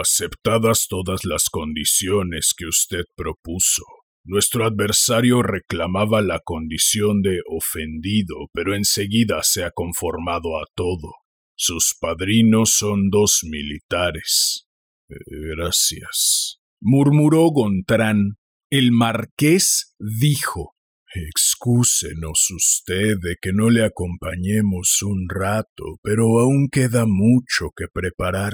Aceptadas 0.00 0.86
todas 0.88 1.24
las 1.24 1.50
condiciones 1.50 2.54
que 2.56 2.66
usted 2.66 3.02
propuso, 3.14 3.82
nuestro 4.26 4.66
adversario 4.66 5.42
reclamaba 5.42 6.20
la 6.20 6.40
condición 6.40 7.22
de 7.22 7.40
ofendido, 7.48 8.48
pero 8.52 8.74
enseguida 8.74 9.42
se 9.42 9.64
ha 9.64 9.70
conformado 9.70 10.58
a 10.58 10.64
todo. 10.74 11.12
Sus 11.56 11.96
padrinos 11.98 12.74
son 12.76 13.08
dos 13.10 13.40
militares. 13.44 14.66
Gracias, 15.08 16.60
murmuró 16.80 17.48
Gontrán. 17.50 18.36
El 18.68 18.90
marqués 18.90 19.94
dijo 19.98 20.76
Excúsenos 21.14 22.50
usted 22.50 23.16
de 23.22 23.36
que 23.40 23.52
no 23.54 23.70
le 23.70 23.84
acompañemos 23.84 25.00
un 25.02 25.28
rato, 25.30 25.98
pero 26.02 26.40
aún 26.40 26.68
queda 26.70 27.04
mucho 27.06 27.70
que 27.74 27.86
preparar. 27.90 28.52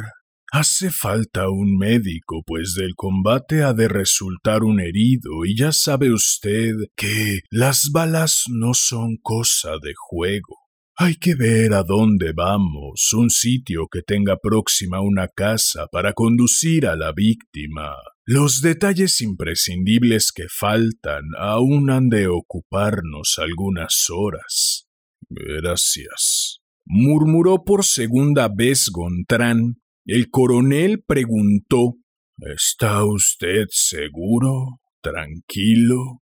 Hace 0.55 0.91
falta 0.91 1.49
un 1.49 1.79
médico, 1.79 2.43
pues 2.47 2.75
del 2.75 2.95
combate 2.95 3.63
ha 3.63 3.73
de 3.73 3.89
resultar 3.89 4.65
un 4.65 4.81
herido, 4.81 5.47
y 5.47 5.57
ya 5.57 5.73
sabe 5.73 6.13
usted 6.13 6.75
que 6.95 7.41
las 7.51 7.89
balas 7.91 8.45
no 8.51 8.75
son 8.75 9.17
cosa 9.23 9.71
de 9.83 9.95
juego. 9.97 10.59
Hay 10.95 11.15
que 11.15 11.37
ver 11.37 11.73
a 11.73 11.83
dónde 11.85 12.35
vamos, 12.37 13.15
un 13.15 13.31
sitio 13.31 13.87
que 13.91 14.03
tenga 14.03 14.37
próxima 14.37 15.01
una 15.01 15.27
casa 15.27 15.87
para 15.91 16.13
conducir 16.13 16.87
a 16.87 16.97
la 16.97 17.13
víctima. 17.13 17.95
Los 18.27 18.61
detalles 18.61 19.23
imprescindibles 19.23 20.33
que 20.33 20.49
faltan 20.51 21.23
aún 21.39 21.89
han 21.89 22.11
de 22.11 22.29
ocuparnos 22.29 23.39
algunas 23.39 24.09
horas. 24.11 24.87
Gracias. 25.31 26.59
murmuró 26.85 27.65
por 27.65 27.87
segunda 27.87 28.51
vez 28.55 28.91
Gontrán. 28.93 29.82
El 30.05 30.31
coronel 30.31 31.05
preguntó 31.07 31.95
¿Está 32.39 33.05
usted 33.05 33.67
seguro? 33.71 34.81
¿Tranquilo? 35.01 36.23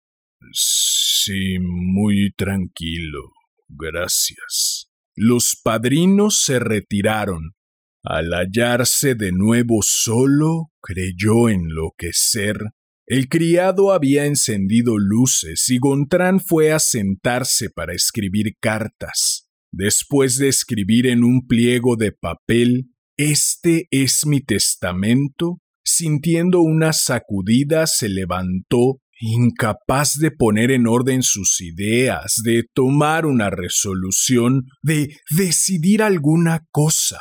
Sí, 0.52 1.58
muy 1.60 2.32
tranquilo. 2.36 3.32
Gracias. 3.68 4.88
Los 5.14 5.60
padrinos 5.62 6.40
se 6.42 6.58
retiraron. 6.58 7.52
Al 8.02 8.32
hallarse 8.32 9.14
de 9.14 9.32
nuevo 9.32 9.80
solo, 9.82 10.70
creyó 10.80 11.50
enloquecer. 11.50 12.56
El 13.06 13.28
criado 13.28 13.92
había 13.92 14.24
encendido 14.24 14.96
luces 14.96 15.68
y 15.68 15.78
Gontrán 15.78 16.40
fue 16.40 16.72
a 16.72 16.78
sentarse 16.78 17.68
para 17.68 17.92
escribir 17.92 18.54
cartas. 18.58 19.48
Después 19.70 20.38
de 20.38 20.48
escribir 20.48 21.06
en 21.06 21.24
un 21.24 21.46
pliego 21.46 21.96
de 21.96 22.12
papel, 22.12 22.92
Este 23.16 23.88
es 23.90 24.26
mi 24.26 24.42
testamento, 24.42 25.58
sintiendo 25.82 26.60
una 26.60 26.92
sacudida 26.92 27.86
se 27.86 28.08
levantó 28.08 29.00
incapaz 29.18 30.18
de 30.18 30.30
poner 30.30 30.70
en 30.70 30.86
orden 30.86 31.22
sus 31.22 31.62
ideas, 31.62 32.34
de 32.44 32.64
tomar 32.74 33.24
una 33.24 33.48
resolución, 33.48 34.64
de 34.82 35.16
decidir 35.30 36.02
alguna 36.02 36.66
cosa, 36.70 37.20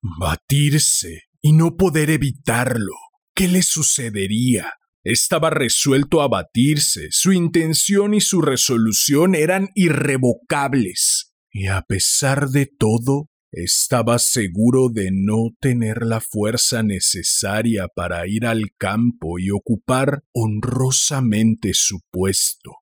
batirse 0.00 1.22
y 1.40 1.52
no 1.52 1.76
poder 1.76 2.10
evitarlo. 2.10 2.94
¿Qué 3.34 3.48
le 3.48 3.62
sucedería? 3.62 4.74
Estaba 5.02 5.50
resuelto 5.50 6.22
a 6.22 6.28
batirse, 6.28 7.08
su 7.10 7.32
intención 7.32 8.14
y 8.14 8.20
su 8.20 8.40
resolución 8.40 9.34
eran 9.34 9.70
irrevocables, 9.74 11.32
y 11.50 11.66
a 11.66 11.82
pesar 11.82 12.50
de 12.50 12.66
todo, 12.66 13.31
estaba 13.52 14.18
seguro 14.18 14.88
de 14.88 15.10
no 15.12 15.50
tener 15.60 16.04
la 16.04 16.20
fuerza 16.20 16.82
necesaria 16.82 17.86
para 17.94 18.26
ir 18.26 18.46
al 18.46 18.70
campo 18.78 19.38
y 19.38 19.50
ocupar 19.50 20.24
honrosamente 20.32 21.72
su 21.74 22.00
puesto. 22.10 22.72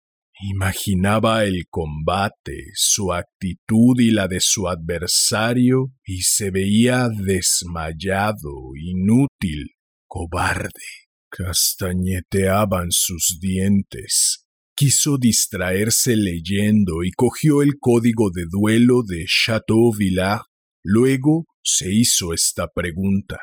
Imaginaba 0.42 1.44
el 1.44 1.66
combate, 1.68 2.70
su 2.74 3.12
actitud 3.12 4.00
y 4.00 4.10
la 4.10 4.26
de 4.26 4.40
su 4.40 4.68
adversario, 4.68 5.92
y 6.02 6.22
se 6.22 6.50
veía 6.50 7.10
desmayado, 7.10 8.70
inútil, 8.74 9.72
cobarde. 10.08 10.70
Castañeteaban 11.30 12.90
sus 12.90 13.38
dientes, 13.40 14.46
quiso 14.74 15.18
distraerse 15.18 16.16
leyendo 16.16 17.04
y 17.04 17.10
cogió 17.10 17.60
el 17.60 17.78
código 17.78 18.30
de 18.30 18.46
duelo 18.50 19.02
de 19.06 19.26
Chateau 19.26 19.92
Luego 20.82 21.46
se 21.62 21.92
hizo 21.92 22.32
esta 22.32 22.68
pregunta. 22.68 23.38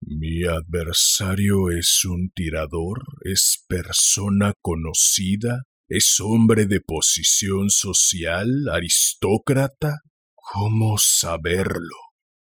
¿Mi 0.00 0.44
adversario 0.44 1.70
es 1.70 2.04
un 2.04 2.30
tirador? 2.34 3.02
¿Es 3.24 3.64
persona 3.68 4.52
conocida? 4.62 5.64
¿Es 5.88 6.20
hombre 6.20 6.66
de 6.66 6.80
posición 6.80 7.70
social? 7.70 8.68
¿Aristócrata? 8.70 10.02
¿Cómo 10.34 10.96
saberlo? 10.98 11.96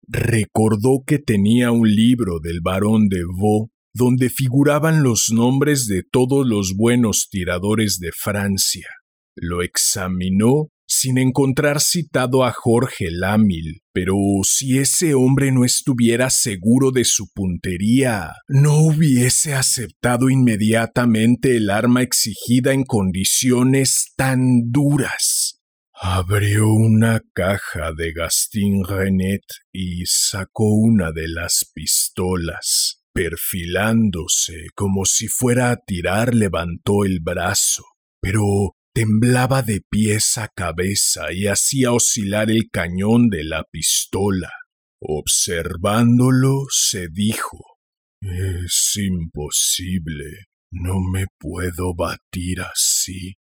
Recordó 0.08 1.04
que 1.06 1.20
tenía 1.20 1.72
un 1.72 1.88
libro 1.88 2.40
del 2.42 2.62
barón 2.62 3.08
de 3.10 3.22
Vaux 3.26 3.70
donde 3.94 4.30
figuraban 4.30 5.04
los 5.04 5.30
nombres 5.32 5.88
de 5.88 6.04
todos 6.04 6.46
los 6.46 6.74
buenos 6.76 7.30
tiradores 7.30 8.00
de 8.00 8.12
Francia. 8.12 8.88
Lo 9.36 9.62
examinó 9.62 10.70
sin 10.88 11.18
encontrar 11.18 11.82
citado 11.82 12.44
a 12.44 12.52
Jorge 12.52 13.10
Lámil, 13.12 13.82
pero 13.94 14.16
si 14.44 14.78
ese 14.78 15.14
hombre 15.14 15.52
no 15.52 15.66
estuviera 15.66 16.30
seguro 16.30 16.92
de 16.92 17.06
su 17.06 17.32
puntería, 17.34 18.34
no 18.48 18.78
hubiese 18.78 19.54
aceptado 19.54 20.30
inmediatamente 20.30 21.58
el 21.58 21.70
arma 21.70 22.02
exigida 22.02 22.74
en 22.74 22.84
condiciones 22.84 24.14
tan 24.16 24.72
duras. 24.72 25.62
Abrió 25.94 26.68
una 26.68 27.22
caja 27.34 27.94
de 27.96 28.12
Gastin 28.12 28.84
Renet 28.84 29.44
y 29.72 30.04
sacó 30.06 30.68
una 30.68 31.12
de 31.12 31.28
las 31.30 31.72
pistolas. 31.74 33.02
Perfilándose 33.14 34.66
como 34.76 35.06
si 35.06 35.30
fuera 35.30 35.72
a 35.72 35.78
tirar, 35.78 36.36
levantó 36.36 37.06
el 37.06 37.22
brazo, 37.22 37.84
pero 38.20 38.44
Temblaba 38.98 39.62
de 39.62 39.82
pies 39.82 40.38
a 40.38 40.48
cabeza 40.48 41.34
y 41.34 41.48
hacía 41.48 41.92
oscilar 41.92 42.50
el 42.50 42.70
cañón 42.72 43.28
de 43.28 43.44
la 43.44 43.66
pistola. 43.70 44.50
Observándolo, 45.02 46.68
se 46.70 47.10
dijo 47.10 47.60
Es 48.22 48.94
imposible. 48.96 50.46
No 50.72 51.02
me 51.02 51.26
puedo 51.38 51.94
batir 51.94 52.62
así. 52.62 53.34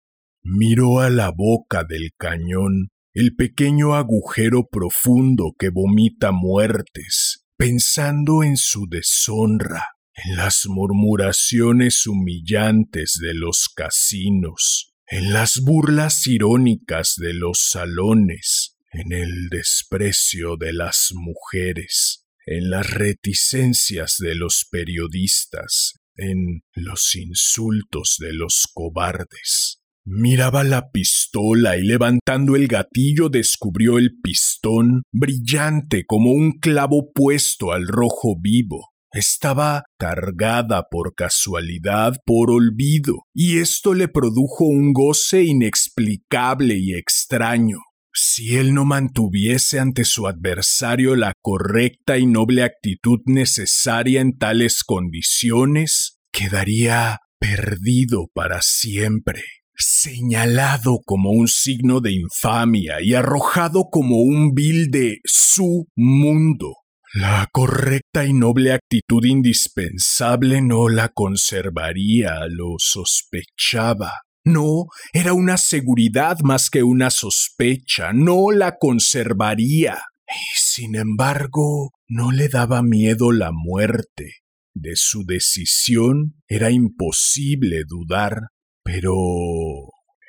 Miró 0.42 1.02
a 1.02 1.12
la 1.12 1.30
boca 1.30 1.84
del 1.88 2.10
cañón, 2.18 2.89
el 3.13 3.36
pequeño 3.36 3.94
agujero 3.94 4.68
profundo 4.72 5.54
que 5.60 5.70
vomita 5.70 6.32
muertes, 6.32 7.46
pensando 7.60 8.42
en 8.42 8.58
su 8.58 8.88
deshonra, 8.89 9.84
en 10.16 10.36
las 10.36 10.63
murmuraciones 10.66 12.08
humillantes 12.08 13.20
de 13.22 13.36
los 13.36 13.70
casinos, 13.70 14.92
en 15.13 15.32
las 15.32 15.62
burlas 15.62 16.26
irónicas 16.26 17.17
de 17.17 17.36
los 17.36 17.60
salones, 17.69 18.80
en 18.91 19.13
el 19.13 19.47
desprecio 19.49 20.58
de 20.58 20.73
las 20.73 21.12
mujeres, 21.13 22.26
en 22.47 22.71
las 22.71 22.89
reticencias 22.89 24.15
de 24.17 24.34
los 24.34 24.65
periodistas, 24.71 25.99
en 26.15 26.63
los 26.73 27.13
insultos 27.13 28.15
de 28.17 28.34
los 28.34 28.67
cobardes. 28.73 29.84
Miraba 30.04 30.63
la 30.63 30.89
pistola 30.89 31.78
y 31.78 31.84
levantando 31.84 32.56
el 32.56 32.67
gatillo 32.67 33.30
descubrió 33.30 33.99
el 33.99 34.19
pistón 34.19 35.04
brillante 35.12 36.06
como 36.08 36.32
un 36.32 36.54
clavo 36.54 37.12
puesto 37.13 37.71
al 37.71 37.88
rojo 37.88 38.36
vivo. 38.41 38.92
Estaba 39.13 39.84
cargada 39.99 40.88
por 40.89 41.13
casualidad, 41.13 42.15
por 42.26 42.49
olvido, 42.49 43.19
y 43.32 43.60
esto 43.60 43.93
le 43.93 44.08
produjo 44.08 44.65
un 44.65 44.91
goce 44.91 45.43
inexplicable 45.43 46.78
y 46.80 46.95
extraño. 46.95 47.78
Si 48.12 48.58
él 48.58 48.73
no 48.73 48.86
mantuviese 48.86 49.80
ante 49.80 50.04
su 50.04 50.26
adversario 50.26 51.15
la 51.15 51.34
correcta 51.41 52.17
y 52.17 52.26
noble 52.26 52.63
actitud 52.63 53.19
necesaria 53.26 54.19
en 54.19 54.36
tales 54.39 54.84
condiciones, 54.84 56.17
quedaría 56.32 57.19
perdido 57.39 58.30
para 58.34 58.63
siempre, 58.63 59.43
señalado 59.76 61.02
como 61.06 61.30
un 61.30 61.47
signo 61.47 62.02
de 62.02 62.13
infamia 62.13 62.95
y 62.99 63.13
arrojado 63.13 63.89
como 63.91 64.21
un 64.21 64.56
vil 64.56 64.89
de 64.89 65.19
su 65.23 65.88
mundo. 65.95 66.83
La 67.15 67.47
correcta 67.52 68.26
y 68.26 68.34
noble 68.34 68.73
actitud 68.73 69.23
indispensable 69.23 70.63
no 70.63 70.89
la 70.89 71.10
conservaría, 71.10 72.47
lo 72.49 72.78
sospechaba. 72.80 74.13
No, 74.43 74.88
era 75.13 75.34
una 75.34 75.58
seguridad 75.58 76.39
más 76.43 76.71
que 76.71 76.82
una 76.82 77.12
sospecha, 77.12 78.13
no 78.13 78.49
la 78.49 78.78
conservaría. 78.80 79.99
Y 80.28 80.56
sin 80.56 80.95
embargo, 80.95 81.91
no 82.08 82.32
le 82.32 82.49
daba 82.49 82.82
miedo 82.82 83.32
la 83.32 83.52
muerte. 83.54 84.38
De 84.73 84.95
su 84.95 85.23
decisión 85.23 86.41
era 86.47 86.71
imposible 86.71 87.84
dudar, 87.88 88.47
pero 88.84 89.13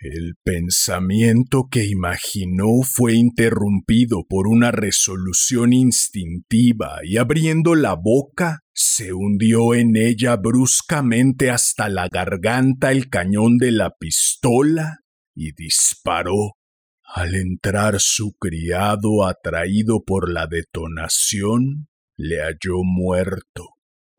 El 0.06 0.34
pensamiento 0.44 1.68
que 1.70 1.86
imaginó 1.86 2.82
fue 2.82 3.14
interrumpido 3.14 4.26
por 4.28 4.48
una 4.48 4.70
resolución 4.70 5.72
instintiva 5.72 6.98
y 7.02 7.16
abriendo 7.16 7.74
la 7.74 7.94
boca 7.94 8.60
se 8.74 9.14
hundió 9.14 9.72
en 9.74 9.96
ella 9.96 10.36
bruscamente 10.36 11.50
hasta 11.50 11.88
la 11.88 12.08
garganta 12.08 12.92
el 12.92 13.08
cañón 13.08 13.56
de 13.56 13.72
la 13.72 13.94
pistola 13.98 14.98
y 15.34 15.52
disparó. 15.52 16.58
Al 17.02 17.34
entrar 17.34 17.98
su 17.98 18.34
criado 18.38 19.24
atraído 19.26 20.04
por 20.04 20.30
la 20.30 20.46
detonación, 20.46 21.88
le 22.18 22.42
halló 22.42 22.82
muerto. 22.84 23.73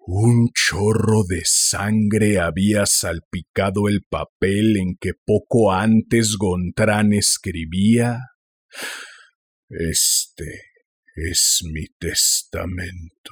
Un 0.07 0.49
chorro 0.53 1.23
de 1.27 1.41
sangre 1.45 2.39
había 2.39 2.85
salpicado 2.85 3.87
el 3.87 4.03
papel 4.07 4.77
en 4.77 4.97
que 5.01 5.13
poco 5.15 5.71
antes 5.71 6.37
Gontrán 6.37 7.11
escribía 7.11 8.19
Este 9.67 10.61
es 11.15 11.63
mi 11.73 11.87
testamento. 11.97 13.31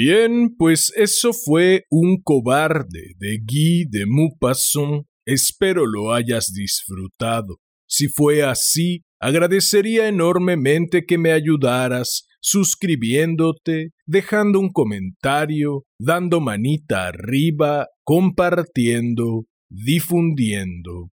Bien, 0.00 0.54
pues 0.56 0.92
eso 0.94 1.32
fue 1.32 1.84
Un 1.90 2.22
cobarde 2.22 3.16
de 3.18 3.38
Guy 3.38 3.84
de 3.90 4.06
Maupassant. 4.06 5.06
Espero 5.26 5.86
lo 5.86 6.14
hayas 6.14 6.52
disfrutado. 6.54 7.56
Si 7.88 8.06
fue 8.06 8.44
así, 8.44 9.02
agradecería 9.20 10.06
enormemente 10.06 11.04
que 11.04 11.18
me 11.18 11.32
ayudaras 11.32 12.28
suscribiéndote, 12.40 13.90
dejando 14.06 14.60
un 14.60 14.68
comentario, 14.68 15.82
dando 15.98 16.40
manita 16.40 17.08
arriba, 17.08 17.88
compartiendo, 18.04 19.46
difundiendo. 19.68 21.10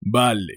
Vale, 0.00 0.54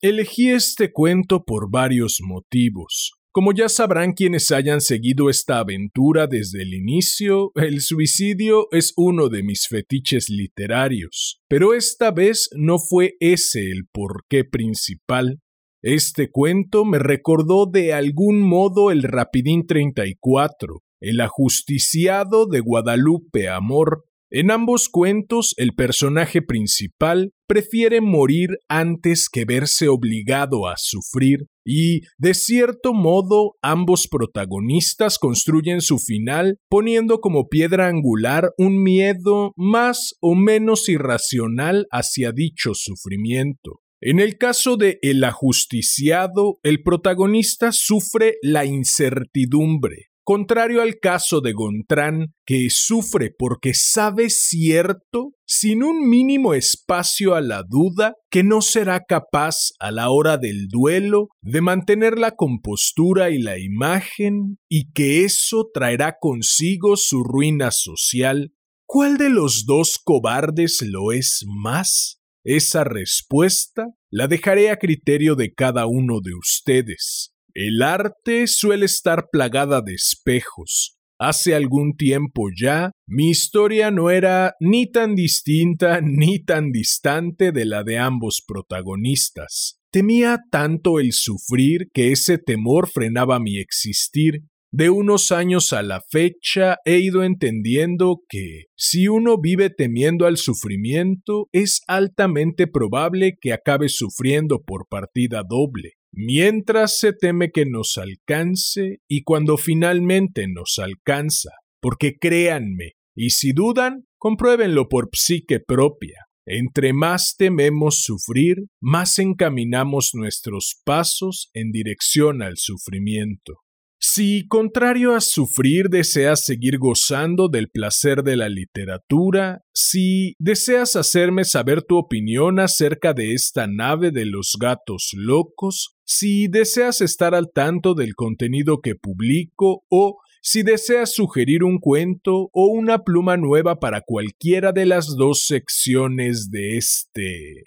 elegí 0.00 0.50
este 0.50 0.90
cuento 0.90 1.44
por 1.44 1.70
varios 1.70 2.18
motivos. 2.20 3.12
Como 3.34 3.52
ya 3.52 3.68
sabrán 3.68 4.12
quienes 4.12 4.52
hayan 4.52 4.80
seguido 4.80 5.28
esta 5.28 5.58
aventura 5.58 6.28
desde 6.28 6.62
el 6.62 6.72
inicio, 6.72 7.50
el 7.56 7.80
suicidio 7.80 8.68
es 8.70 8.92
uno 8.96 9.28
de 9.28 9.42
mis 9.42 9.66
fetiches 9.66 10.28
literarios, 10.28 11.40
pero 11.48 11.74
esta 11.74 12.12
vez 12.12 12.48
no 12.56 12.78
fue 12.78 13.14
ese 13.18 13.72
el 13.72 13.88
porqué 13.92 14.44
principal. 14.44 15.40
Este 15.82 16.30
cuento 16.30 16.84
me 16.84 17.00
recordó 17.00 17.66
de 17.66 17.92
algún 17.92 18.40
modo 18.40 18.92
el 18.92 19.02
Rapidín 19.02 19.66
34, 19.66 20.84
el 21.00 21.20
ajusticiado 21.20 22.46
de 22.46 22.60
Guadalupe 22.60 23.48
Amor, 23.48 24.04
en 24.36 24.50
ambos 24.50 24.88
cuentos, 24.88 25.54
el 25.58 25.76
personaje 25.76 26.42
principal 26.42 27.30
prefiere 27.46 28.00
morir 28.00 28.58
antes 28.68 29.28
que 29.30 29.44
verse 29.44 29.86
obligado 29.86 30.66
a 30.66 30.74
sufrir 30.76 31.46
y, 31.64 32.00
de 32.18 32.34
cierto 32.34 32.94
modo, 32.94 33.52
ambos 33.62 34.08
protagonistas 34.08 35.20
construyen 35.20 35.80
su 35.80 36.00
final 36.00 36.58
poniendo 36.68 37.20
como 37.20 37.46
piedra 37.48 37.86
angular 37.86 38.50
un 38.58 38.82
miedo 38.82 39.52
más 39.56 40.16
o 40.20 40.34
menos 40.34 40.88
irracional 40.88 41.86
hacia 41.92 42.32
dicho 42.32 42.72
sufrimiento. 42.74 43.82
En 44.00 44.18
el 44.18 44.36
caso 44.36 44.76
de 44.76 44.98
El 45.00 45.22
ajusticiado, 45.22 46.58
el 46.64 46.82
protagonista 46.82 47.70
sufre 47.70 48.34
la 48.42 48.64
incertidumbre, 48.64 50.08
Contrario 50.26 50.80
al 50.80 51.00
caso 51.00 51.42
de 51.42 51.52
Gontrán, 51.52 52.32
que 52.46 52.68
sufre 52.70 53.30
porque 53.30 53.74
sabe 53.74 54.30
cierto, 54.30 55.32
sin 55.46 55.82
un 55.82 56.08
mínimo 56.08 56.54
espacio 56.54 57.34
a 57.34 57.42
la 57.42 57.62
duda, 57.62 58.14
que 58.30 58.42
no 58.42 58.62
será 58.62 59.04
capaz 59.06 59.72
a 59.78 59.90
la 59.90 60.08
hora 60.08 60.38
del 60.38 60.68
duelo 60.68 61.28
de 61.42 61.60
mantener 61.60 62.18
la 62.18 62.30
compostura 62.30 63.28
y 63.28 63.38
la 63.38 63.58
imagen, 63.58 64.56
y 64.66 64.90
que 64.92 65.26
eso 65.26 65.68
traerá 65.74 66.16
consigo 66.18 66.96
su 66.96 67.22
ruina 67.22 67.70
social, 67.70 68.54
¿cuál 68.86 69.18
de 69.18 69.28
los 69.28 69.66
dos 69.66 69.98
cobardes 70.02 70.80
lo 70.80 71.12
es 71.12 71.44
más? 71.46 72.18
Esa 72.44 72.82
respuesta 72.84 73.88
la 74.10 74.26
dejaré 74.26 74.70
a 74.70 74.78
criterio 74.78 75.34
de 75.34 75.52
cada 75.52 75.86
uno 75.86 76.20
de 76.22 76.34
ustedes. 76.34 77.33
El 77.56 77.82
arte 77.82 78.48
suele 78.48 78.86
estar 78.86 79.28
plagada 79.30 79.80
de 79.80 79.94
espejos. 79.94 80.98
Hace 81.20 81.54
algún 81.54 81.96
tiempo 81.96 82.48
ya, 82.52 82.90
mi 83.06 83.30
historia 83.30 83.92
no 83.92 84.10
era 84.10 84.54
ni 84.58 84.90
tan 84.90 85.14
distinta 85.14 86.00
ni 86.02 86.42
tan 86.42 86.72
distante 86.72 87.52
de 87.52 87.64
la 87.64 87.84
de 87.84 87.98
ambos 87.98 88.42
protagonistas. 88.44 89.78
Temía 89.92 90.40
tanto 90.50 90.98
el 90.98 91.12
sufrir 91.12 91.86
que 91.94 92.10
ese 92.10 92.38
temor 92.38 92.90
frenaba 92.90 93.38
mi 93.38 93.60
existir. 93.60 94.40
De 94.72 94.90
unos 94.90 95.30
años 95.30 95.72
a 95.72 95.84
la 95.84 96.02
fecha 96.10 96.78
he 96.84 96.98
ido 96.98 97.22
entendiendo 97.22 98.22
que 98.28 98.64
si 98.76 99.06
uno 99.06 99.40
vive 99.40 99.70
temiendo 99.70 100.26
al 100.26 100.38
sufrimiento, 100.38 101.46
es 101.52 101.82
altamente 101.86 102.66
probable 102.66 103.38
que 103.40 103.52
acabe 103.52 103.88
sufriendo 103.88 104.64
por 104.64 104.88
partida 104.88 105.44
doble 105.48 105.92
mientras 106.16 106.98
se 106.98 107.12
teme 107.12 107.50
que 107.50 107.66
nos 107.66 107.98
alcance 107.98 109.00
y 109.08 109.22
cuando 109.22 109.56
finalmente 109.56 110.46
nos 110.48 110.78
alcanza, 110.78 111.50
porque 111.80 112.16
créanme, 112.18 112.92
y 113.14 113.30
si 113.30 113.52
dudan, 113.52 114.06
compruébenlo 114.18 114.88
por 114.88 115.08
psique 115.12 115.60
propia. 115.60 116.26
Entre 116.46 116.92
más 116.92 117.36
tememos 117.38 118.02
sufrir, 118.02 118.66
más 118.80 119.18
encaminamos 119.18 120.10
nuestros 120.12 120.80
pasos 120.84 121.50
en 121.54 121.72
dirección 121.72 122.42
al 122.42 122.56
sufrimiento. 122.58 123.63
Si, 124.00 124.46
contrario 124.48 125.14
a 125.14 125.20
sufrir, 125.20 125.88
deseas 125.88 126.44
seguir 126.44 126.78
gozando 126.78 127.48
del 127.48 127.68
placer 127.68 128.22
de 128.22 128.36
la 128.36 128.48
literatura, 128.48 129.62
si 129.72 130.34
deseas 130.38 130.94
hacerme 130.96 131.44
saber 131.44 131.82
tu 131.82 131.96
opinión 131.96 132.60
acerca 132.60 133.14
de 133.14 133.32
esta 133.32 133.66
nave 133.66 134.10
de 134.10 134.26
los 134.26 134.56
gatos 134.60 135.10
locos, 135.14 135.96
si 136.04 136.48
deseas 136.48 137.00
estar 137.00 137.34
al 137.34 137.50
tanto 137.52 137.94
del 137.94 138.14
contenido 138.14 138.80
que 138.82 138.94
publico 138.94 139.84
o 139.88 140.18
si 140.42 140.62
deseas 140.62 141.14
sugerir 141.14 141.64
un 141.64 141.78
cuento 141.78 142.50
o 142.52 142.66
una 142.66 143.02
pluma 143.02 143.38
nueva 143.38 143.80
para 143.80 144.02
cualquiera 144.02 144.72
de 144.72 144.84
las 144.84 145.16
dos 145.16 145.46
secciones 145.46 146.50
de 146.50 146.76
este 146.76 147.64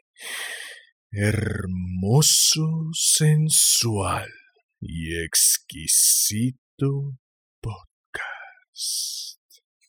hermoso, 1.12 2.90
sensual 2.94 4.30
y 4.82 5.18
exquisito 5.24 6.58
podcast. 7.62 9.40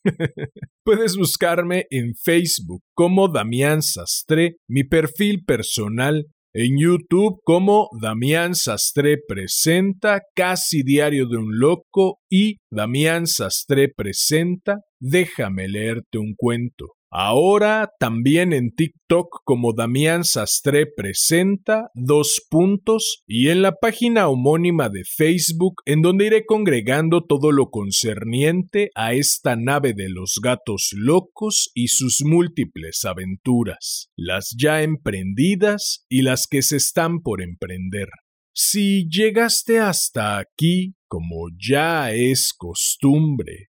Puedes 0.85 1.17
buscarme 1.17 1.87
en 1.91 2.15
Facebook 2.15 2.83
como 2.95 3.29
Damián 3.29 3.83
Sastre, 3.83 4.57
mi 4.69 4.85
perfil 4.85 5.45
personal 5.45 6.27
en 6.55 6.79
YouTube 6.79 7.41
como 7.45 7.89
Damián 8.01 8.55
Sastre 8.55 9.19
presenta 9.29 10.23
Casi 10.35 10.83
Diario 10.83 11.29
de 11.29 11.37
un 11.37 11.59
Loco 11.59 12.21
y 12.29 12.57
Damián 12.71 13.27
Sastre 13.27 13.93
presenta 13.95 14.81
Déjame 14.99 15.69
leerte 15.69 16.19
un 16.19 16.35
cuento. 16.35 16.98
Ahora 17.11 17.91
también 17.99 18.53
en 18.53 18.71
TikTok 18.71 19.41
como 19.45 19.73
Damián 19.73 20.25
Sastre 20.25 20.87
presenta 20.87 21.91
dos 21.95 22.43
puntos 22.51 23.23
y 23.27 23.49
en 23.49 23.63
la 23.63 23.73
página 23.73 24.29
homónima 24.29 24.91
de 24.91 25.05
Facebook 25.05 25.77
en 25.87 26.03
donde 26.03 26.27
iré 26.27 26.45
congregando 26.45 27.25
todo 27.25 27.51
lo 27.51 27.71
concerniente 27.71 28.91
a 28.95 29.15
esta 29.15 29.57
nave 29.57 29.95
de 29.95 30.11
los 30.11 30.39
gatos 30.43 30.91
locos 30.95 31.71
y 31.73 31.89
sus 31.89 32.23
múltiples 32.23 33.03
aventuras, 33.07 34.11
las 34.15 34.55
ya 34.59 34.83
emprendidas 34.83 36.05
y 36.11 36.21
las 36.21 36.47
que 36.47 36.61
se 36.61 36.77
están 36.77 37.23
por 37.23 37.41
emprender. 37.41 38.09
Si 38.55 39.09
llegaste 39.09 39.79
hasta 39.79 40.37
aquí, 40.37 40.95
como 41.07 41.49
ya 41.59 42.13
es 42.13 42.53
costumbre, 42.53 43.69